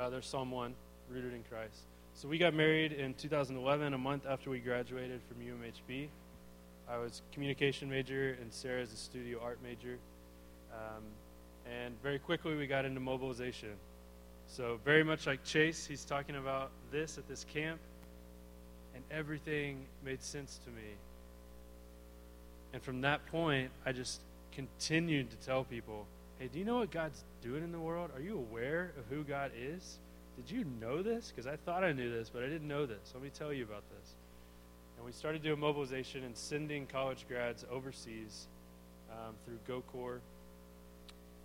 Uh, 0.00 0.08
1, 0.08 0.74
rooted 1.10 1.34
in 1.34 1.42
Christ. 1.50 1.82
So 2.14 2.26
we 2.26 2.38
got 2.38 2.54
married 2.54 2.92
in 2.92 3.12
2011, 3.12 3.92
a 3.92 3.98
month 3.98 4.24
after 4.26 4.48
we 4.48 4.58
graduated 4.58 5.20
from 5.28 5.44
UMHB. 5.44 6.08
I 6.88 6.96
was 6.96 7.20
communication 7.32 7.90
major, 7.90 8.38
and 8.40 8.50
Sarah's 8.50 8.94
a 8.94 8.96
studio 8.96 9.38
art 9.42 9.58
major. 9.62 9.98
Um, 10.72 11.02
and 11.70 11.94
very 12.02 12.18
quickly 12.18 12.56
we 12.56 12.66
got 12.66 12.86
into 12.86 12.98
mobilization. 12.98 13.74
So 14.46 14.80
very 14.86 15.04
much 15.04 15.26
like 15.26 15.44
Chase, 15.44 15.84
he's 15.84 16.06
talking 16.06 16.36
about 16.36 16.70
this 16.90 17.18
at 17.18 17.28
this 17.28 17.44
camp, 17.44 17.78
and 18.94 19.04
everything 19.10 19.84
made 20.02 20.22
sense 20.22 20.60
to 20.64 20.70
me. 20.70 20.94
And 22.72 22.82
from 22.82 23.02
that 23.02 23.26
point, 23.26 23.70
I 23.84 23.92
just 23.92 24.22
continued 24.52 25.30
to 25.30 25.36
tell 25.46 25.64
people, 25.64 26.06
hey, 26.40 26.48
do 26.50 26.58
you 26.58 26.64
know 26.64 26.78
what 26.78 26.90
God's 26.90 27.22
doing 27.42 27.62
in 27.62 27.70
the 27.70 27.78
world? 27.78 28.10
Are 28.16 28.20
you 28.20 28.34
aware 28.34 28.92
of 28.98 29.04
who 29.14 29.22
God 29.24 29.52
is? 29.54 29.98
Did 30.36 30.50
you 30.50 30.64
know 30.80 31.02
this? 31.02 31.30
Because 31.30 31.46
I 31.46 31.56
thought 31.56 31.84
I 31.84 31.92
knew 31.92 32.10
this, 32.10 32.30
but 32.30 32.42
I 32.42 32.46
didn't 32.46 32.66
know 32.66 32.86
this. 32.86 33.12
Let 33.12 33.22
me 33.22 33.28
tell 33.28 33.52
you 33.52 33.62
about 33.62 33.82
this. 33.90 34.14
And 34.96 35.04
we 35.04 35.12
started 35.12 35.42
doing 35.42 35.60
mobilization 35.60 36.24
and 36.24 36.34
sending 36.34 36.86
college 36.86 37.26
grads 37.28 37.66
overseas 37.70 38.46
um, 39.12 39.34
through 39.44 39.58
GoCorps, 39.68 40.20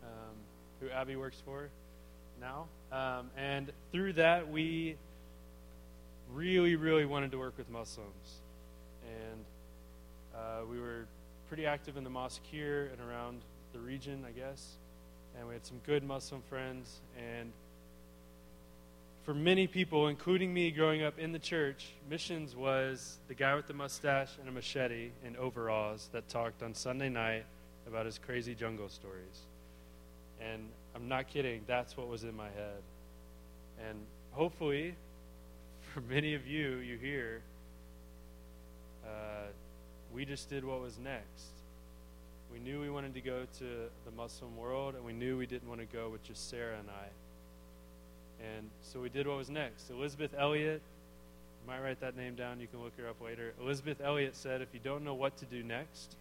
um, 0.02 0.36
who 0.80 0.90
Abby 0.90 1.18
works 1.18 1.42
for 1.44 1.68
now. 2.40 2.68
Um, 2.90 3.30
and 3.38 3.74
through 3.92 4.14
that, 4.14 4.50
we 4.50 4.96
really, 6.34 6.78
really 6.78 7.06
wanted 7.06 7.32
to 7.32 7.38
work 7.38 7.58
with 7.58 7.70
Muslims. 7.70 8.40
And 9.04 9.44
uh, 10.34 10.66
we 10.72 10.80
were 10.80 11.06
pretty 11.50 11.66
active 11.66 11.98
in 11.98 12.06
the 12.06 12.10
mosque 12.10 12.44
here 12.50 12.90
and 12.94 13.02
around 13.02 13.42
the 13.74 13.80
region, 13.80 14.24
I 14.26 14.32
guess. 14.32 14.78
And 15.38 15.48
we 15.48 15.54
had 15.54 15.66
some 15.66 15.80
good 15.86 16.04
Muslim 16.04 16.42
friends. 16.50 17.00
And 17.18 17.52
for 19.24 19.34
many 19.34 19.68
people, 19.68 20.08
including 20.08 20.54
me 20.54 20.72
growing 20.72 21.04
up 21.04 21.18
in 21.18 21.32
the 21.32 21.40
church, 21.40 21.88
missions 22.10 22.56
was 22.56 23.18
the 23.28 23.34
guy 23.34 23.56
with 23.56 23.68
the 23.68 23.74
mustache 23.74 24.30
and 24.40 24.48
a 24.48 24.52
machete 24.52 25.10
in 25.26 25.36
overalls 25.36 26.10
that 26.14 26.30
talked 26.30 26.62
on 26.62 26.74
Sunday 26.74 27.10
night 27.10 27.46
about 27.88 28.06
his 28.06 28.20
crazy 28.20 28.54
jungle 28.54 28.88
stories. 28.88 29.42
And 30.40 30.70
I'm 30.96 31.08
not 31.08 31.28
kidding, 31.28 31.62
that's 31.66 31.98
what 31.98 32.08
was 32.08 32.24
in 32.24 32.36
my 32.36 32.50
head. 32.50 32.82
And 33.90 33.98
hopefully, 34.32 34.96
for 35.94 36.02
many 36.02 36.36
of 36.36 36.46
you, 36.46 36.78
you 36.78 36.98
hear, 36.98 37.42
uh, 39.06 39.48
we 40.14 40.26
just 40.26 40.50
did 40.50 40.64
what 40.64 40.82
was 40.82 40.98
next. 41.00 41.52
We 42.56 42.62
knew 42.62 42.80
we 42.80 42.90
wanted 42.90 43.14
to 43.16 43.22
go 43.22 43.46
to 43.60 43.66
the 44.06 44.12
Muslim 44.16 44.56
world, 44.56 44.96
and 44.96 45.04
we 45.04 45.12
knew 45.12 45.38
we 45.38 45.46
didn't 45.46 45.68
want 45.68 45.82
to 45.82 45.86
go 45.86 46.08
with 46.08 46.24
just 46.24 46.50
Sarah 46.50 46.80
and 46.80 46.88
I. 46.90 48.46
And 48.46 48.70
so 48.82 49.02
we 49.02 49.10
did 49.10 49.28
what 49.28 49.36
was 49.36 49.50
next. 49.50 49.90
Elisabeth 49.90 50.34
Elliot, 50.38 50.82
you 51.62 51.68
might 51.68 51.82
write 51.82 52.00
that 52.00 52.16
name 52.16 52.36
down, 52.36 52.62
you 52.62 52.68
can 52.68 52.82
look 52.82 52.94
her 52.98 53.10
up 53.10 53.20
later. 53.22 53.54
Elisabeth 53.62 54.00
Elliot 54.00 54.38
said, 54.38 54.62
if 54.62 54.70
you 54.74 54.80
don't 54.82 55.04
know 55.04 55.14
what 55.14 55.36
to 55.40 55.46
do 55.46 55.64
next, 55.64 56.16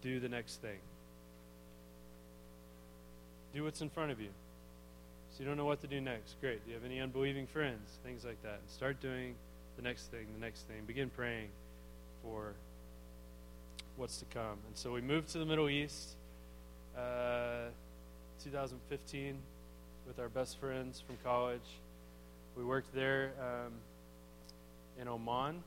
do 0.00 0.20
the 0.20 0.28
next 0.28 0.62
thing. 0.62 0.78
Do 3.52 3.64
what's 3.64 3.80
in 3.80 3.90
front 3.90 4.12
of 4.12 4.20
you. 4.20 4.30
So 5.32 5.42
you 5.42 5.48
don't 5.48 5.56
know 5.56 5.64
what 5.64 5.80
to 5.80 5.88
do 5.88 6.00
next. 6.00 6.36
Great. 6.40 6.64
Do 6.64 6.70
you 6.70 6.76
have 6.76 6.84
any 6.84 7.00
unbelieving 7.00 7.48
friends? 7.48 7.98
Things 8.04 8.24
like 8.24 8.40
that. 8.44 8.60
And 8.60 8.70
start 8.70 9.00
doing 9.00 9.34
the 9.76 9.82
next 9.82 10.12
thing, 10.12 10.26
the 10.38 10.40
next 10.40 10.68
thing. 10.68 10.84
Begin 10.86 11.10
praying 11.10 11.48
for 12.22 12.54
what's 13.96 14.18
to 14.18 14.24
come. 14.26 14.58
And 14.66 14.74
so 14.74 14.92
we 14.92 15.00
moved 15.00 15.28
to 15.30 15.38
the 15.38 15.44
Middle 15.44 15.68
East, 15.68 16.16
uh, 16.96 17.68
2015, 18.42 19.36
with 20.06 20.18
our 20.18 20.28
best 20.28 20.58
friends 20.58 21.00
from 21.00 21.16
college. 21.22 21.60
We 22.56 22.64
worked 22.64 22.94
there 22.94 23.32
um, 23.40 23.72
in 25.00 25.08
Oman, 25.08 25.62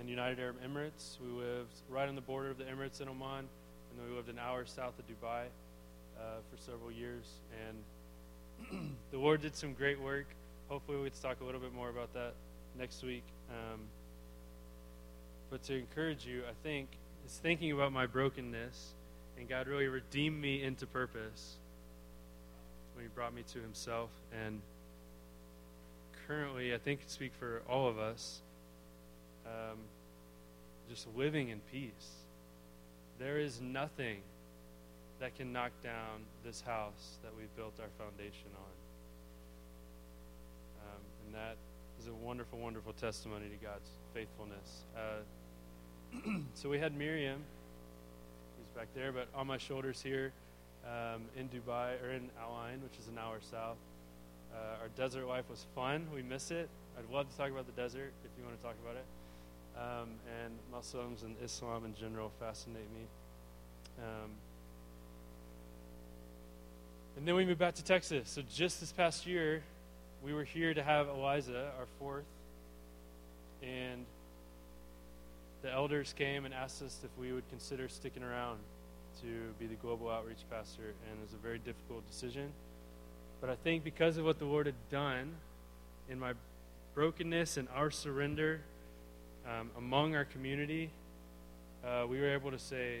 in 0.00 0.08
United 0.08 0.38
Arab 0.38 0.56
Emirates. 0.64 1.18
We 1.20 1.28
lived 1.28 1.74
right 1.88 2.08
on 2.08 2.14
the 2.14 2.20
border 2.20 2.50
of 2.50 2.58
the 2.58 2.64
Emirates 2.64 3.00
in 3.00 3.08
Oman, 3.08 3.38
and 3.40 3.98
then 3.98 4.08
we 4.08 4.16
lived 4.16 4.28
an 4.28 4.38
hour 4.38 4.64
south 4.66 4.94
of 4.98 5.06
Dubai 5.06 5.44
uh, 6.18 6.22
for 6.50 6.56
several 6.56 6.90
years. 6.90 7.24
And 7.68 8.96
the 9.10 9.18
Lord 9.18 9.42
did 9.42 9.54
some 9.54 9.72
great 9.72 10.00
work. 10.00 10.26
Hopefully, 10.68 10.98
we 10.98 11.04
get 11.04 11.14
to 11.14 11.22
talk 11.22 11.40
a 11.40 11.44
little 11.44 11.60
bit 11.60 11.74
more 11.74 11.88
about 11.88 12.12
that 12.14 12.34
next 12.78 13.02
week. 13.02 13.24
Um, 13.50 13.80
but 15.50 15.62
to 15.64 15.76
encourage 15.76 16.26
you, 16.26 16.42
I 16.48 16.52
think, 16.62 16.88
is 17.26 17.36
thinking 17.36 17.72
about 17.72 17.92
my 17.92 18.06
brokenness 18.06 18.94
and 19.38 19.48
God 19.48 19.68
really 19.68 19.86
redeemed 19.86 20.40
me 20.40 20.62
into 20.62 20.86
purpose 20.86 21.56
when 22.94 23.04
He 23.04 23.08
brought 23.14 23.32
me 23.32 23.44
to 23.52 23.60
Himself. 23.60 24.10
And 24.32 24.60
currently, 26.26 26.74
I 26.74 26.78
think, 26.78 27.00
speak 27.06 27.32
for 27.38 27.62
all 27.68 27.88
of 27.88 27.98
us, 27.98 28.40
um, 29.46 29.78
just 30.90 31.06
living 31.16 31.50
in 31.50 31.60
peace. 31.70 32.16
There 33.20 33.38
is 33.38 33.60
nothing 33.60 34.18
that 35.20 35.36
can 35.36 35.52
knock 35.52 35.70
down 35.82 36.22
this 36.44 36.60
house 36.60 37.18
that 37.22 37.32
we've 37.36 37.54
built 37.56 37.74
our 37.80 37.90
foundation 38.04 38.50
on. 38.56 38.72
Um, 40.82 41.02
and 41.26 41.34
that 41.34 41.56
a 42.08 42.26
wonderful, 42.26 42.58
wonderful 42.58 42.92
testimony 42.94 43.48
to 43.48 43.56
God's 43.56 43.90
faithfulness. 44.14 44.84
Uh, 44.96 46.40
so 46.54 46.68
we 46.68 46.78
had 46.78 46.96
Miriam, 46.96 47.40
who's 48.58 48.68
back 48.70 48.88
there, 48.94 49.12
but 49.12 49.28
on 49.34 49.46
my 49.46 49.58
shoulders 49.58 50.00
here 50.00 50.32
um, 50.86 51.22
in 51.36 51.48
Dubai, 51.48 52.02
or 52.02 52.10
in 52.10 52.30
Al 52.40 52.66
Ain, 52.66 52.80
which 52.82 52.98
is 52.98 53.08
an 53.08 53.18
hour 53.18 53.38
south. 53.50 53.76
Uh, 54.54 54.82
our 54.82 54.88
desert 54.96 55.26
life 55.26 55.44
was 55.50 55.66
fun. 55.74 56.06
We 56.14 56.22
miss 56.22 56.50
it. 56.50 56.68
I'd 56.98 57.12
love 57.14 57.30
to 57.30 57.36
talk 57.36 57.50
about 57.50 57.66
the 57.66 57.80
desert 57.80 58.12
if 58.24 58.30
you 58.38 58.44
want 58.44 58.56
to 58.56 58.62
talk 58.62 58.76
about 58.82 58.96
it. 58.96 59.04
Um, 59.76 60.08
and 60.42 60.54
Muslims 60.72 61.22
and 61.22 61.36
Islam 61.44 61.84
in 61.84 61.94
general 61.94 62.32
fascinate 62.40 62.90
me. 62.94 63.06
Um, 63.98 64.30
and 67.16 67.28
then 67.28 67.34
we 67.34 67.44
moved 67.44 67.58
back 67.58 67.74
to 67.74 67.84
Texas. 67.84 68.30
So 68.30 68.42
just 68.52 68.80
this 68.80 68.92
past 68.92 69.26
year, 69.26 69.62
we 70.24 70.32
were 70.32 70.44
here 70.44 70.74
to 70.74 70.82
have 70.82 71.08
Eliza, 71.08 71.70
our 71.78 71.86
fourth. 71.98 72.24
And 73.62 74.04
the 75.62 75.72
elders 75.72 76.14
came 76.16 76.44
and 76.44 76.54
asked 76.54 76.82
us 76.82 76.98
if 77.04 77.10
we 77.18 77.32
would 77.32 77.48
consider 77.50 77.88
sticking 77.88 78.22
around 78.22 78.58
to 79.22 79.26
be 79.58 79.66
the 79.66 79.74
global 79.76 80.08
outreach 80.08 80.44
pastor. 80.50 80.82
And 80.82 81.18
it 81.18 81.22
was 81.22 81.32
a 81.32 81.42
very 81.42 81.58
difficult 81.58 82.08
decision. 82.08 82.50
But 83.40 83.50
I 83.50 83.54
think 83.56 83.84
because 83.84 84.16
of 84.16 84.24
what 84.24 84.38
the 84.38 84.44
Lord 84.44 84.66
had 84.66 84.74
done 84.90 85.34
in 86.08 86.18
my 86.18 86.32
brokenness 86.94 87.56
and 87.56 87.68
our 87.74 87.90
surrender 87.90 88.60
um, 89.46 89.70
among 89.76 90.14
our 90.14 90.24
community, 90.24 90.90
uh, 91.84 92.06
we 92.08 92.20
were 92.20 92.32
able 92.32 92.50
to 92.50 92.58
say, 92.58 93.00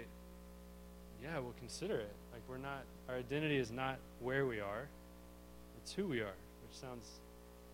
yeah, 1.22 1.38
we'll 1.38 1.54
consider 1.58 1.96
it. 1.96 2.12
Like, 2.32 2.42
we're 2.48 2.58
not, 2.58 2.84
our 3.08 3.16
identity 3.16 3.56
is 3.56 3.70
not 3.70 3.98
where 4.20 4.46
we 4.46 4.60
are, 4.60 4.86
it's 5.82 5.92
who 5.92 6.06
we 6.06 6.20
are, 6.20 6.34
which 6.68 6.78
sounds 6.78 7.06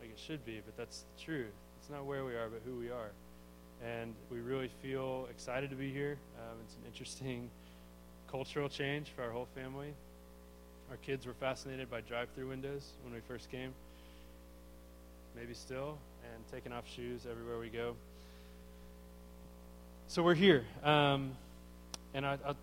like 0.01 0.11
it 0.11 0.19
should 0.19 0.45
be, 0.45 0.61
but 0.65 0.77
that's 0.77 1.01
the 1.01 1.25
truth. 1.25 1.53
It's 1.81 1.91
not 1.91 2.05
where 2.05 2.25
we 2.25 2.33
are, 2.33 2.49
but 2.49 2.63
who 2.65 2.79
we 2.79 2.91
are. 2.91 3.11
And 3.85 4.15
we 4.31 4.41
really 4.41 4.71
feel 4.83 5.27
excited 5.31 5.71
to 5.71 5.77
be 5.77 5.93
here. 5.93 6.17
Um, 6.39 6.59
it's 6.65 6.75
an 6.75 6.83
interesting 6.87 7.51
cultural 8.31 8.69
change 8.69 9.09
for 9.15 9.23
our 9.23 9.31
whole 9.31 9.49
family. 9.55 9.93
Our 10.91 10.97
kids 10.99 11.27
were 11.27 11.35
fascinated 11.35 11.91
by 11.91 12.03
drive 12.03 12.29
through 12.35 12.49
windows 12.49 12.93
when 13.03 13.13
we 13.15 13.21
first 13.27 13.51
came, 13.51 13.73
maybe 15.35 15.55
still, 15.55 15.99
and 16.35 16.45
taking 16.53 16.73
off 16.73 16.85
shoes 16.89 17.23
everywhere 17.31 17.59
we 17.59 17.69
go. 17.69 17.95
So 20.07 20.23
we're 20.23 20.35
here. 20.35 20.65
Um, 20.85 21.33
and 22.13 22.25
I, 22.25 22.37
will 22.47 22.57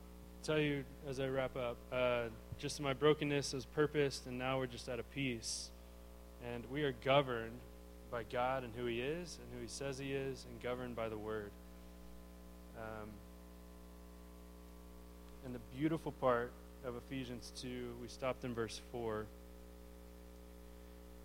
tell 0.44 0.60
you 0.60 0.84
as 1.10 1.20
I 1.20 1.28
wrap 1.28 1.58
up 1.58 1.78
uh, 1.91 2.24
just 2.62 2.80
my 2.80 2.94
brokenness 2.94 3.56
is 3.56 3.65
purposed, 3.65 4.28
and 4.28 4.38
now 4.38 4.60
we're 4.60 4.67
just 4.67 4.88
at 4.88 5.00
a 5.00 5.04
peace. 5.04 5.72
And 6.49 6.63
we 6.71 6.84
are 6.84 6.93
governed 7.04 7.60
by 8.10 8.23
God 8.23 8.63
and 8.63 8.73
who 8.75 8.86
He 8.86 9.01
is 9.01 9.38
and 9.41 9.47
who 9.56 9.62
He 9.62 9.69
says 9.69 9.97
He 9.97 10.13
is, 10.13 10.45
and 10.49 10.62
governed 10.62 10.95
by 10.95 11.10
the 11.10 11.17
Word. 11.17 11.51
Um, 12.77 13.10
and 15.45 15.56
the 15.56 15.77
beautiful 15.77 16.12
part 16.13 16.51
of 16.86 16.95
Ephesians 16.95 17.51
2, 17.62 17.95
we 18.01 18.08
stopped 18.08 18.43
in 18.43 18.54
verse 18.54 18.82
4. 18.91 19.25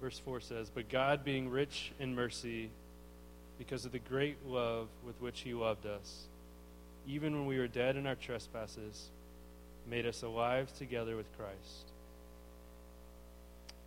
Verse 0.00 0.18
4 0.18 0.40
says, 0.40 0.70
But 0.74 0.88
God, 0.88 1.24
being 1.24 1.48
rich 1.48 1.92
in 1.98 2.14
mercy, 2.14 2.70
because 3.58 3.84
of 3.84 3.92
the 3.92 3.98
great 3.98 4.36
love 4.46 4.88
with 5.06 5.20
which 5.20 5.40
he 5.40 5.54
loved 5.54 5.86
us, 5.86 6.24
even 7.08 7.34
when 7.34 7.46
we 7.46 7.58
were 7.58 7.68
dead 7.68 7.96
in 7.96 8.06
our 8.06 8.14
trespasses, 8.14 9.08
made 9.88 10.06
us 10.06 10.22
alive 10.22 10.72
together 10.76 11.16
with 11.16 11.26
Christ. 11.38 11.92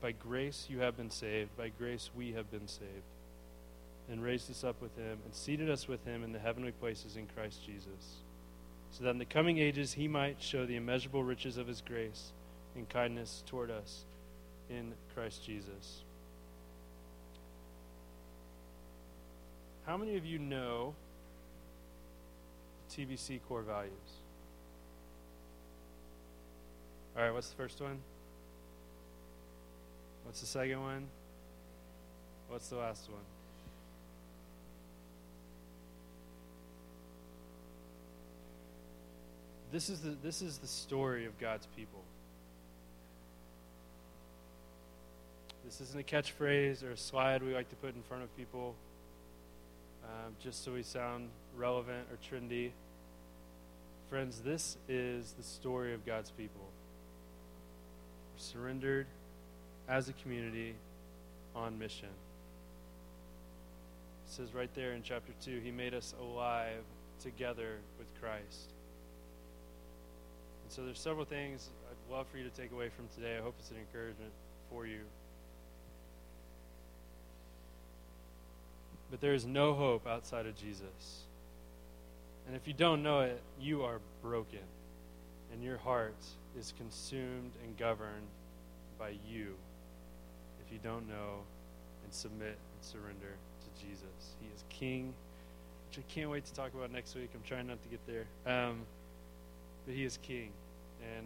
By 0.01 0.13
grace 0.13 0.67
you 0.69 0.79
have 0.79 0.95
been 0.95 1.09
saved, 1.09 1.55
by 1.57 1.69
grace 1.69 2.09
we 2.15 2.31
have 2.33 2.49
been 2.49 2.67
saved, 2.67 2.89
and 4.09 4.23
raised 4.23 4.49
us 4.49 4.63
up 4.63 4.81
with 4.81 4.95
him, 4.97 5.19
and 5.25 5.33
seated 5.33 5.69
us 5.69 5.87
with 5.87 6.03
him 6.05 6.23
in 6.23 6.31
the 6.31 6.39
heavenly 6.39 6.71
places 6.71 7.17
in 7.17 7.27
Christ 7.35 7.65
Jesus, 7.65 8.21
so 8.91 9.03
that 9.03 9.11
in 9.11 9.17
the 9.17 9.25
coming 9.25 9.57
ages 9.57 9.93
he 9.93 10.07
might 10.07 10.41
show 10.41 10.65
the 10.65 10.77
immeasurable 10.77 11.23
riches 11.23 11.57
of 11.57 11.67
his 11.67 11.81
grace 11.81 12.31
and 12.75 12.87
kindness 12.87 13.43
toward 13.45 13.69
us 13.69 14.05
in 14.69 14.93
Christ 15.13 15.45
Jesus. 15.45 16.03
How 19.85 19.97
many 19.97 20.15
of 20.15 20.25
you 20.25 20.39
know 20.39 20.93
TBC 22.91 23.41
core 23.47 23.63
values? 23.63 23.91
All 27.17 27.23
right, 27.23 27.33
what's 27.33 27.49
the 27.49 27.55
first 27.55 27.81
one? 27.81 27.99
What's 30.29 30.41
the 30.41 30.45
second 30.45 30.79
one? 30.79 31.07
What's 32.49 32.69
the 32.69 32.75
last 32.75 33.09
one? 33.09 33.23
This 39.71 39.89
is 39.89 40.01
the, 40.01 40.15
this 40.21 40.43
is 40.43 40.59
the 40.59 40.67
story 40.67 41.25
of 41.25 41.39
God's 41.39 41.65
people. 41.75 42.03
This 45.65 45.81
isn't 45.81 45.99
a 45.99 46.03
catchphrase 46.03 46.83
or 46.83 46.91
a 46.91 46.97
slide 46.97 47.41
we 47.41 47.55
like 47.55 47.69
to 47.71 47.75
put 47.77 47.95
in 47.95 48.03
front 48.03 48.21
of 48.21 48.37
people 48.37 48.75
um, 50.03 50.35
just 50.39 50.63
so 50.63 50.73
we 50.73 50.83
sound 50.83 51.29
relevant 51.57 52.05
or 52.11 52.17
trendy. 52.17 52.69
Friends, 54.11 54.41
this 54.41 54.77
is 54.87 55.31
the 55.39 55.43
story 55.43 55.95
of 55.95 56.05
God's 56.05 56.29
people. 56.29 56.69
Surrendered 58.37 59.07
as 59.89 60.07
a 60.07 60.13
community 60.13 60.75
on 61.55 61.77
mission. 61.77 62.09
It 64.27 64.31
says 64.31 64.53
right 64.53 64.69
there 64.75 64.93
in 64.93 65.01
chapter 65.01 65.33
2 65.43 65.59
He 65.63 65.71
made 65.71 65.93
us 65.93 66.13
alive 66.21 66.83
together 67.21 67.77
with 67.97 68.07
Christ. 68.21 68.71
And 70.63 70.71
so 70.71 70.85
there's 70.85 70.99
several 70.99 71.25
things 71.25 71.69
I'd 71.89 72.13
love 72.13 72.27
for 72.31 72.37
you 72.37 72.43
to 72.43 72.55
take 72.55 72.71
away 72.71 72.89
from 72.89 73.07
today. 73.15 73.37
I 73.37 73.41
hope 73.41 73.55
it's 73.59 73.71
an 73.71 73.77
encouragement 73.77 74.31
for 74.69 74.85
you. 74.85 74.99
But 79.09 79.21
there 79.21 79.33
is 79.33 79.47
no 79.47 79.73
hope 79.73 80.05
outside 80.05 80.45
of 80.45 80.55
Jesus. 80.55 81.23
And 82.45 82.55
if 82.55 82.67
you 82.67 82.73
don't 82.73 83.01
know 83.01 83.21
it, 83.21 83.41
you 83.59 83.83
are 83.83 83.99
broken. 84.21 84.59
And 85.51 85.63
your 85.63 85.77
heart 85.77 86.13
is 86.57 86.75
consumed 86.77 87.51
and 87.63 87.75
governed 87.75 88.27
by 88.99 89.15
you 89.27 89.55
if 90.69 90.73
you 90.73 90.79
don't 90.83 91.07
know 91.07 91.41
and 92.03 92.13
submit 92.13 92.57
and 92.75 92.81
surrender 92.81 93.35
to 93.61 93.83
Jesus. 93.83 94.35
He 94.39 94.47
is 94.55 94.63
King, 94.69 95.13
which 95.89 95.99
I 95.99 96.13
can't 96.13 96.29
wait 96.29 96.45
to 96.45 96.53
talk 96.53 96.73
about 96.73 96.91
next 96.91 97.15
week. 97.15 97.29
I'm 97.33 97.41
trying 97.41 97.67
not 97.67 97.81
to 97.81 97.89
get 97.89 97.99
there. 98.05 98.25
Um, 98.45 98.81
but 99.85 99.95
He 99.95 100.03
is 100.03 100.19
King. 100.21 100.51
And 101.01 101.25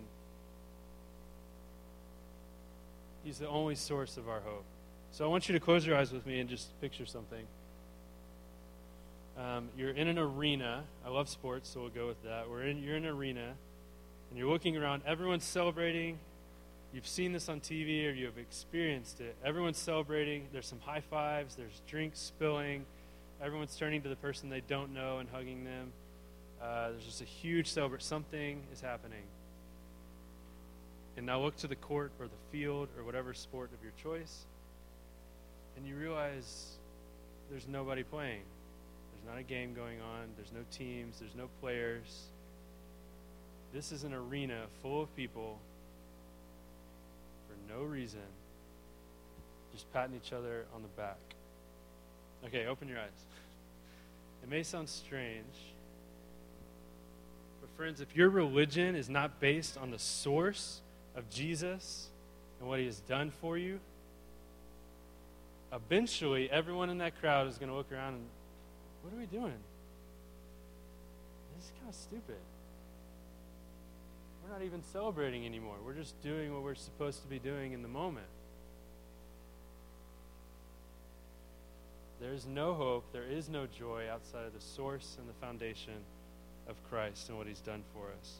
He's 3.23 3.39
the 3.39 3.47
only 3.47 3.75
source 3.75 4.17
of 4.17 4.29
our 4.29 4.39
hope. 4.39 4.63
So 5.11 5.25
I 5.25 5.27
want 5.27 5.49
you 5.49 5.53
to 5.53 5.59
close 5.59 5.85
your 5.85 5.97
eyes 5.97 6.11
with 6.11 6.25
me 6.25 6.39
and 6.39 6.49
just 6.49 6.79
picture 6.79 7.05
something. 7.05 7.45
Um, 9.37 9.69
you're 9.77 9.91
in 9.91 10.07
an 10.07 10.17
arena. 10.17 10.83
I 11.05 11.09
love 11.09 11.27
sports, 11.27 11.69
so 11.69 11.81
we'll 11.81 11.89
go 11.89 12.07
with 12.07 12.23
that. 12.23 12.49
We're 12.49 12.63
in, 12.63 12.81
you're 12.81 12.95
in 12.95 13.05
an 13.05 13.11
arena, 13.11 13.53
and 14.29 14.39
you're 14.39 14.49
looking 14.49 14.77
around. 14.77 15.03
Everyone's 15.05 15.43
celebrating. 15.43 16.19
You've 16.93 17.07
seen 17.07 17.31
this 17.31 17.49
on 17.49 17.59
TV 17.59 18.07
or 18.07 18.11
you 18.11 18.27
have 18.27 18.37
experienced 18.37 19.19
it. 19.19 19.35
Everyone's 19.43 19.79
celebrating. 19.79 20.47
There's 20.53 20.67
some 20.67 20.79
high 20.79 21.01
fives, 21.01 21.55
there's 21.55 21.81
drinks 21.87 22.19
spilling. 22.19 22.85
Everyone's 23.41 23.75
turning 23.75 24.03
to 24.03 24.09
the 24.09 24.15
person 24.15 24.49
they 24.49 24.61
don't 24.61 24.93
know 24.93 25.17
and 25.17 25.27
hugging 25.27 25.63
them. 25.63 25.91
Uh, 26.61 26.91
there's 26.91 27.03
just 27.03 27.21
a 27.21 27.25
huge 27.25 27.67
celebration. 27.67 28.05
Something 28.05 28.61
is 28.71 28.79
happening. 28.79 29.23
And 31.17 31.25
now 31.25 31.41
look 31.41 31.57
to 31.57 31.67
the 31.67 31.75
court 31.75 32.11
or 32.19 32.27
the 32.27 32.51
field 32.51 32.89
or 32.97 33.03
whatever 33.03 33.33
sport 33.33 33.71
of 33.73 33.83
your 33.83 33.91
choice, 34.01 34.45
and 35.75 35.85
you 35.85 35.95
realize 35.95 36.77
there's 37.49 37.67
nobody 37.67 38.03
playing. 38.03 38.41
There's 39.11 39.33
not 39.33 39.39
a 39.39 39.43
game 39.43 39.73
going 39.73 39.99
on. 39.99 40.29
There's 40.35 40.51
no 40.51 40.61
teams. 40.71 41.19
There's 41.19 41.35
no 41.35 41.49
players. 41.59 42.29
This 43.73 43.91
is 43.91 44.03
an 44.03 44.13
arena 44.13 44.61
full 44.81 45.01
of 45.01 45.15
people 45.15 45.59
reason, 48.03 48.19
just 49.71 49.91
patting 49.93 50.13
each 50.13 50.33
other 50.33 50.65
on 50.75 50.81
the 50.81 50.89
back. 50.89 51.15
Okay, 52.45 52.65
open 52.65 52.89
your 52.89 52.99
eyes. 52.99 53.07
It 54.43 54.49
may 54.49 54.61
sound 54.61 54.89
strange, 54.89 55.55
but 57.61 57.69
friends, 57.77 58.01
if 58.01 58.13
your 58.13 58.27
religion 58.27 58.93
is 58.93 59.07
not 59.07 59.39
based 59.39 59.77
on 59.77 59.89
the 59.89 59.99
source 59.99 60.81
of 61.15 61.29
Jesus 61.29 62.09
and 62.59 62.67
what 62.67 62.79
he 62.79 62.85
has 62.87 62.99
done 62.99 63.31
for 63.39 63.57
you, 63.57 63.79
eventually 65.71 66.51
everyone 66.51 66.89
in 66.89 66.97
that 66.97 67.17
crowd 67.21 67.47
is 67.47 67.57
going 67.57 67.69
to 67.69 67.75
look 67.75 67.89
around 67.89 68.15
and 68.15 68.25
what 69.01 69.13
are 69.13 69.17
we 69.17 69.27
doing? 69.27 69.59
This 71.55 71.67
is 71.67 71.71
kind 71.79 71.89
of 71.89 71.95
stupid. 71.95 72.41
Not 74.53 74.61
even 74.61 74.83
celebrating 74.83 75.47
anymore. 75.47 75.77
We're 75.83 75.95
just 75.95 76.21
doing 76.21 76.53
what 76.53 76.61
we're 76.61 76.75
supposed 76.75 77.23
to 77.23 77.27
be 77.27 77.39
doing 77.39 77.73
in 77.73 77.81
the 77.81 77.87
moment. 77.87 78.27
There 82.21 82.33
is 82.33 82.45
no 82.45 82.75
hope, 82.75 83.03
there 83.13 83.23
is 83.23 83.49
no 83.49 83.65
joy 83.65 84.03
outside 84.11 84.45
of 84.45 84.53
the 84.53 84.61
source 84.61 85.17
and 85.19 85.27
the 85.27 85.33
foundation 85.43 85.95
of 86.69 86.75
Christ 86.87 87.29
and 87.29 87.37
what 87.39 87.47
He's 87.47 87.61
done 87.61 87.81
for 87.95 88.11
us. 88.19 88.35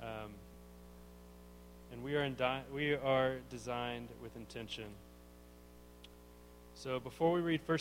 Um, 0.00 0.30
and 1.92 2.02
we 2.02 2.14
are, 2.14 2.26
di- 2.30 2.62
we 2.72 2.94
are 2.94 3.36
designed 3.50 4.08
with 4.22 4.34
intention. 4.36 4.86
So 6.74 6.98
before 6.98 7.32
we 7.32 7.42
read 7.42 7.60
1 7.66 7.78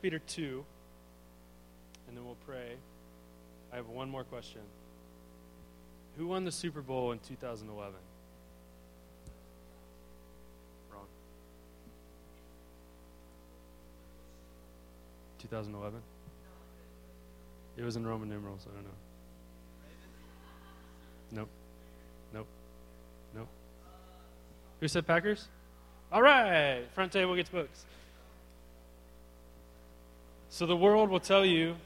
Peter 0.00 0.18
2, 0.18 0.64
and 2.08 2.16
then 2.16 2.24
we'll 2.24 2.38
pray. 2.46 2.76
I 3.70 3.76
have 3.76 3.88
one 3.88 4.08
more 4.08 4.24
question. 4.24 4.62
Who 6.16 6.26
won 6.26 6.44
the 6.44 6.52
Super 6.52 6.80
Bowl 6.80 7.12
in 7.12 7.18
2011? 7.20 7.94
Wrong. 10.92 11.04
2011? 15.38 16.00
It 17.76 17.84
was 17.84 17.96
in 17.96 18.06
Roman 18.06 18.28
numerals. 18.28 18.66
I 18.70 18.74
don't 18.74 18.84
know. 18.84 18.90
Nope. 21.32 21.48
Nope. 22.32 22.46
Nope. 23.34 23.48
Who 24.80 24.88
said 24.88 25.06
Packers? 25.06 25.48
All 26.10 26.22
right. 26.22 26.84
Front 26.94 27.12
table 27.12 27.36
gets 27.36 27.50
books. 27.50 27.84
So 30.48 30.64
the 30.64 30.76
world 30.76 31.10
will 31.10 31.20
tell 31.20 31.44
you 31.44 31.76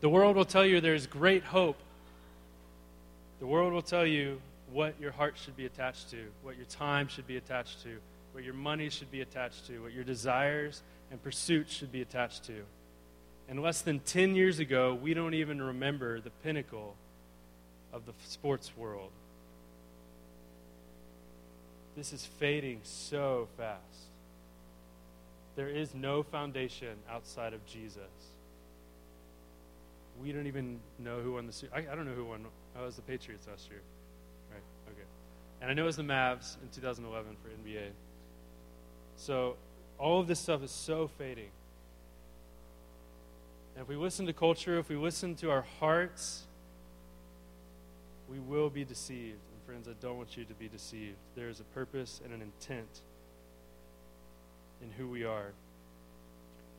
the 0.00 0.08
world 0.08 0.34
will 0.34 0.44
tell 0.44 0.64
you 0.64 0.80
there's 0.80 1.06
great 1.06 1.44
hope. 1.44 1.76
The 3.40 3.46
world 3.46 3.72
will 3.72 3.82
tell 3.82 4.06
you 4.06 4.40
what 4.70 4.94
your 5.00 5.10
heart 5.10 5.36
should 5.36 5.56
be 5.56 5.66
attached 5.66 6.10
to, 6.10 6.18
what 6.42 6.56
your 6.56 6.66
time 6.66 7.08
should 7.08 7.26
be 7.26 7.36
attached 7.36 7.82
to, 7.82 7.96
what 8.32 8.44
your 8.44 8.54
money 8.54 8.90
should 8.90 9.10
be 9.10 9.22
attached 9.22 9.66
to, 9.66 9.82
what 9.82 9.92
your 9.92 10.04
desires 10.04 10.82
and 11.10 11.20
pursuits 11.22 11.72
should 11.72 11.90
be 11.90 12.02
attached 12.02 12.44
to. 12.44 12.62
And 13.48 13.60
less 13.60 13.80
than 13.80 13.98
10 14.00 14.36
years 14.36 14.58
ago, 14.58 14.94
we 14.94 15.14
don't 15.14 15.34
even 15.34 15.60
remember 15.60 16.20
the 16.20 16.30
pinnacle 16.30 16.94
of 17.92 18.06
the 18.06 18.12
sports 18.28 18.70
world. 18.76 19.10
This 21.96 22.12
is 22.12 22.24
fading 22.24 22.80
so 22.84 23.48
fast. 23.56 23.80
There 25.56 25.68
is 25.68 25.94
no 25.94 26.22
foundation 26.22 26.96
outside 27.10 27.54
of 27.54 27.66
Jesus 27.66 28.04
we 30.20 30.32
don't 30.32 30.46
even 30.46 30.80
know 30.98 31.20
who 31.20 31.32
won 31.32 31.46
the 31.46 31.52
Super. 31.52 31.76
I, 31.76 31.92
I 31.92 31.94
don't 31.94 32.04
know 32.04 32.14
who 32.14 32.24
won. 32.24 32.44
Oh, 32.76 32.82
it 32.82 32.86
was 32.86 32.96
the 32.96 33.02
Patriots 33.02 33.46
last 33.48 33.68
year, 33.68 33.80
right? 34.50 34.62
Okay, 34.88 35.06
and 35.60 35.70
I 35.70 35.74
know 35.74 35.82
it 35.82 35.86
was 35.86 35.96
the 35.96 36.02
Mavs 36.02 36.56
in 36.62 36.68
2011 36.68 37.36
for 37.42 37.48
NBA. 37.48 37.88
So 39.16 39.56
all 39.98 40.20
of 40.20 40.26
this 40.26 40.40
stuff 40.40 40.62
is 40.62 40.70
so 40.70 41.08
fading. 41.18 41.50
And 43.74 43.82
if 43.82 43.88
we 43.88 43.96
listen 43.96 44.26
to 44.26 44.32
culture, 44.32 44.78
if 44.78 44.88
we 44.88 44.96
listen 44.96 45.34
to 45.36 45.50
our 45.50 45.64
hearts, 45.78 46.44
we 48.28 48.38
will 48.38 48.70
be 48.70 48.84
deceived. 48.84 49.38
And 49.52 49.62
friends, 49.66 49.88
I 49.88 49.92
don't 50.00 50.16
want 50.16 50.36
you 50.36 50.44
to 50.44 50.54
be 50.54 50.68
deceived. 50.68 51.16
There 51.36 51.48
is 51.48 51.60
a 51.60 51.64
purpose 51.64 52.20
and 52.24 52.32
an 52.32 52.42
intent 52.42 53.00
in 54.82 54.90
who 54.90 55.08
we 55.08 55.24
are. 55.24 55.52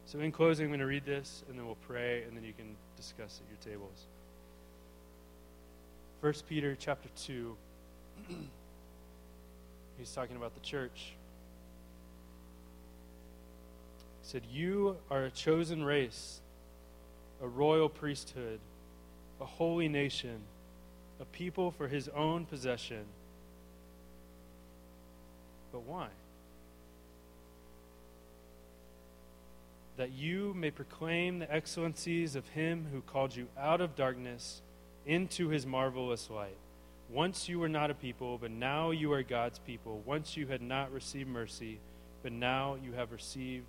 So, 0.05 0.19
in 0.19 0.31
closing, 0.31 0.65
I'm 0.65 0.71
going 0.71 0.79
to 0.79 0.85
read 0.85 1.05
this, 1.05 1.43
and 1.47 1.57
then 1.57 1.65
we'll 1.65 1.75
pray, 1.87 2.23
and 2.23 2.35
then 2.35 2.43
you 2.43 2.53
can 2.53 2.75
discuss 2.97 3.39
at 3.39 3.49
your 3.49 3.73
tables. 3.73 4.07
1 6.21 6.33
Peter 6.47 6.77
chapter 6.79 7.09
2. 7.23 7.57
He's 9.97 10.11
talking 10.11 10.35
about 10.35 10.53
the 10.53 10.59
church. 10.59 11.13
He 14.21 14.29
said, 14.29 14.43
You 14.51 14.97
are 15.09 15.23
a 15.23 15.31
chosen 15.31 15.83
race, 15.83 16.41
a 17.41 17.47
royal 17.47 17.89
priesthood, 17.89 18.59
a 19.39 19.45
holy 19.45 19.87
nation, 19.87 20.41
a 21.19 21.25
people 21.25 21.71
for 21.71 21.87
his 21.87 22.07
own 22.09 22.45
possession. 22.45 23.05
But 25.71 25.81
why? 25.81 26.09
That 29.97 30.11
you 30.11 30.53
may 30.53 30.69
proclaim 30.69 31.39
the 31.39 31.51
excellencies 31.51 32.35
of 32.35 32.47
him 32.49 32.85
who 32.91 33.01
called 33.01 33.35
you 33.35 33.47
out 33.57 33.81
of 33.81 33.95
darkness 33.95 34.61
into 35.05 35.49
his 35.49 35.65
marvelous 35.65 36.29
light. 36.29 36.57
Once 37.09 37.49
you 37.49 37.59
were 37.59 37.69
not 37.69 37.91
a 37.91 37.93
people, 37.93 38.37
but 38.37 38.51
now 38.51 38.91
you 38.91 39.11
are 39.11 39.23
God's 39.23 39.59
people. 39.59 40.01
Once 40.05 40.37
you 40.37 40.47
had 40.47 40.61
not 40.61 40.91
received 40.91 41.27
mercy, 41.27 41.79
but 42.23 42.31
now 42.31 42.77
you 42.83 42.93
have 42.93 43.11
received 43.11 43.65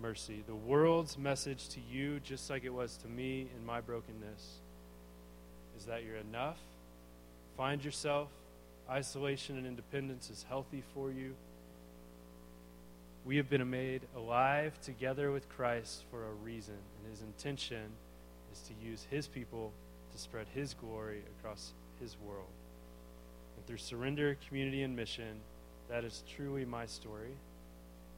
mercy. 0.00 0.42
The 0.46 0.54
world's 0.54 1.18
message 1.18 1.68
to 1.70 1.80
you, 1.92 2.20
just 2.20 2.48
like 2.48 2.64
it 2.64 2.72
was 2.72 2.96
to 2.98 3.08
me 3.08 3.48
in 3.56 3.66
my 3.66 3.80
brokenness, 3.80 4.60
is 5.78 5.84
that 5.86 6.04
you're 6.04 6.16
enough. 6.16 6.58
Find 7.56 7.84
yourself. 7.84 8.28
Isolation 8.88 9.58
and 9.58 9.66
independence 9.66 10.30
is 10.30 10.44
healthy 10.48 10.82
for 10.94 11.10
you. 11.10 11.34
We 13.24 13.36
have 13.36 13.50
been 13.50 13.68
made 13.68 14.02
alive 14.16 14.80
together 14.80 15.30
with 15.30 15.48
Christ 15.50 16.04
for 16.10 16.24
a 16.24 16.32
reason, 16.42 16.74
and 16.74 17.12
his 17.12 17.22
intention 17.22 17.90
is 18.52 18.60
to 18.62 18.72
use 18.84 19.06
his 19.10 19.26
people 19.26 19.72
to 20.12 20.18
spread 20.18 20.46
his 20.54 20.74
glory 20.74 21.22
across 21.38 21.72
his 22.00 22.16
world. 22.24 22.48
And 23.56 23.66
through 23.66 23.78
surrender, 23.78 24.36
community, 24.48 24.82
and 24.82 24.96
mission, 24.96 25.40
that 25.88 26.04
is 26.04 26.22
truly 26.36 26.64
my 26.64 26.86
story. 26.86 27.32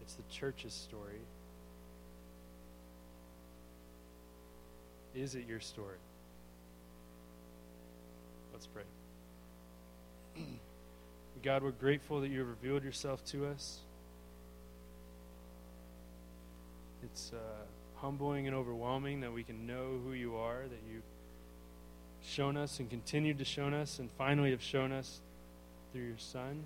It's 0.01 0.14
the 0.14 0.22
church's 0.30 0.74
story. 0.74 1.20
Is 5.14 5.34
it 5.34 5.47
your 5.47 5.61
story? 5.61 5.99
Let's 8.53 8.66
pray. 8.66 8.82
God, 11.43 11.62
we're 11.62 11.70
grateful 11.72 12.20
that 12.20 12.28
you 12.28 12.38
have 12.38 12.49
revealed 12.49 12.84
yourself 12.84 13.24
to 13.26 13.47
us. 13.47 13.80
It's 17.03 17.32
uh, 17.34 17.64
humbling 17.97 18.47
and 18.47 18.57
overwhelming 18.57 19.20
that 19.20 19.32
we 19.32 19.43
can 19.43 19.66
know 19.66 20.01
who 20.05 20.12
you 20.12 20.36
are, 20.36 20.62
that 20.62 20.80
you've 20.93 21.03
shown 22.25 22.57
us 22.57 22.79
and 22.79 22.89
continued 22.89 23.39
to 23.39 23.45
show 23.45 23.68
us, 23.68 23.99
and 23.99 24.11
finally 24.12 24.51
have 24.51 24.62
shown 24.62 24.93
us 24.93 25.20
through 25.93 26.05
your 26.05 26.18
Son. 26.18 26.64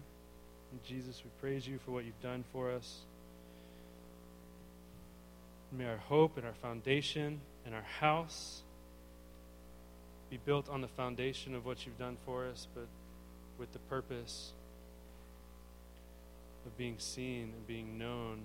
And 0.71 0.85
Jesus, 0.85 1.23
we 1.25 1.31
praise 1.41 1.67
you 1.67 1.79
for 1.85 1.91
what 1.93 2.05
you've 2.05 2.21
done 2.21 2.45
for 2.53 2.71
us. 2.71 3.01
May 5.73 5.87
our 5.87 5.97
hope 5.97 6.37
and 6.37 6.47
our 6.47 6.55
foundation 6.55 7.41
and 7.65 7.75
our 7.75 7.87
house 8.01 8.63
be 10.31 10.39
built 10.45 10.69
on 10.69 10.81
the 10.81 10.89
foundation 10.89 11.55
of 11.55 11.65
what 11.67 11.87
you've 11.87 11.99
done 11.99 12.17
for 12.25 12.47
us, 12.47 12.67
but 12.75 12.87
with 13.59 13.73
the 13.73 13.79
purpose 13.81 14.53
of 16.65 16.77
being 16.77 16.97
seen 16.99 17.53
and 17.55 17.67
being 17.67 17.99
known. 17.99 18.43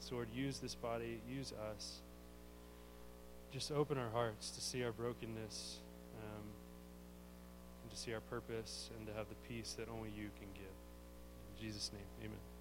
So, 0.00 0.16
Lord, 0.16 0.28
use 0.34 0.58
this 0.58 0.74
body, 0.74 1.20
use 1.28 1.52
us. 1.70 2.00
Just 3.54 3.70
open 3.70 3.98
our 3.98 4.10
hearts 4.10 4.50
to 4.50 4.60
see 4.60 4.82
our 4.82 4.90
brokenness 4.90 5.76
um, 6.20 6.42
and 7.82 7.90
to 7.92 7.96
see 7.96 8.12
our 8.12 8.18
purpose 8.22 8.90
and 8.98 9.06
to 9.06 9.12
have 9.12 9.28
the 9.28 9.36
peace 9.48 9.76
that 9.78 9.88
only 9.88 10.10
you 10.10 10.28
can 10.40 10.48
give. 10.54 10.64
In 10.64 11.64
Jesus' 11.64 11.92
name, 11.92 12.02
amen. 12.24 12.53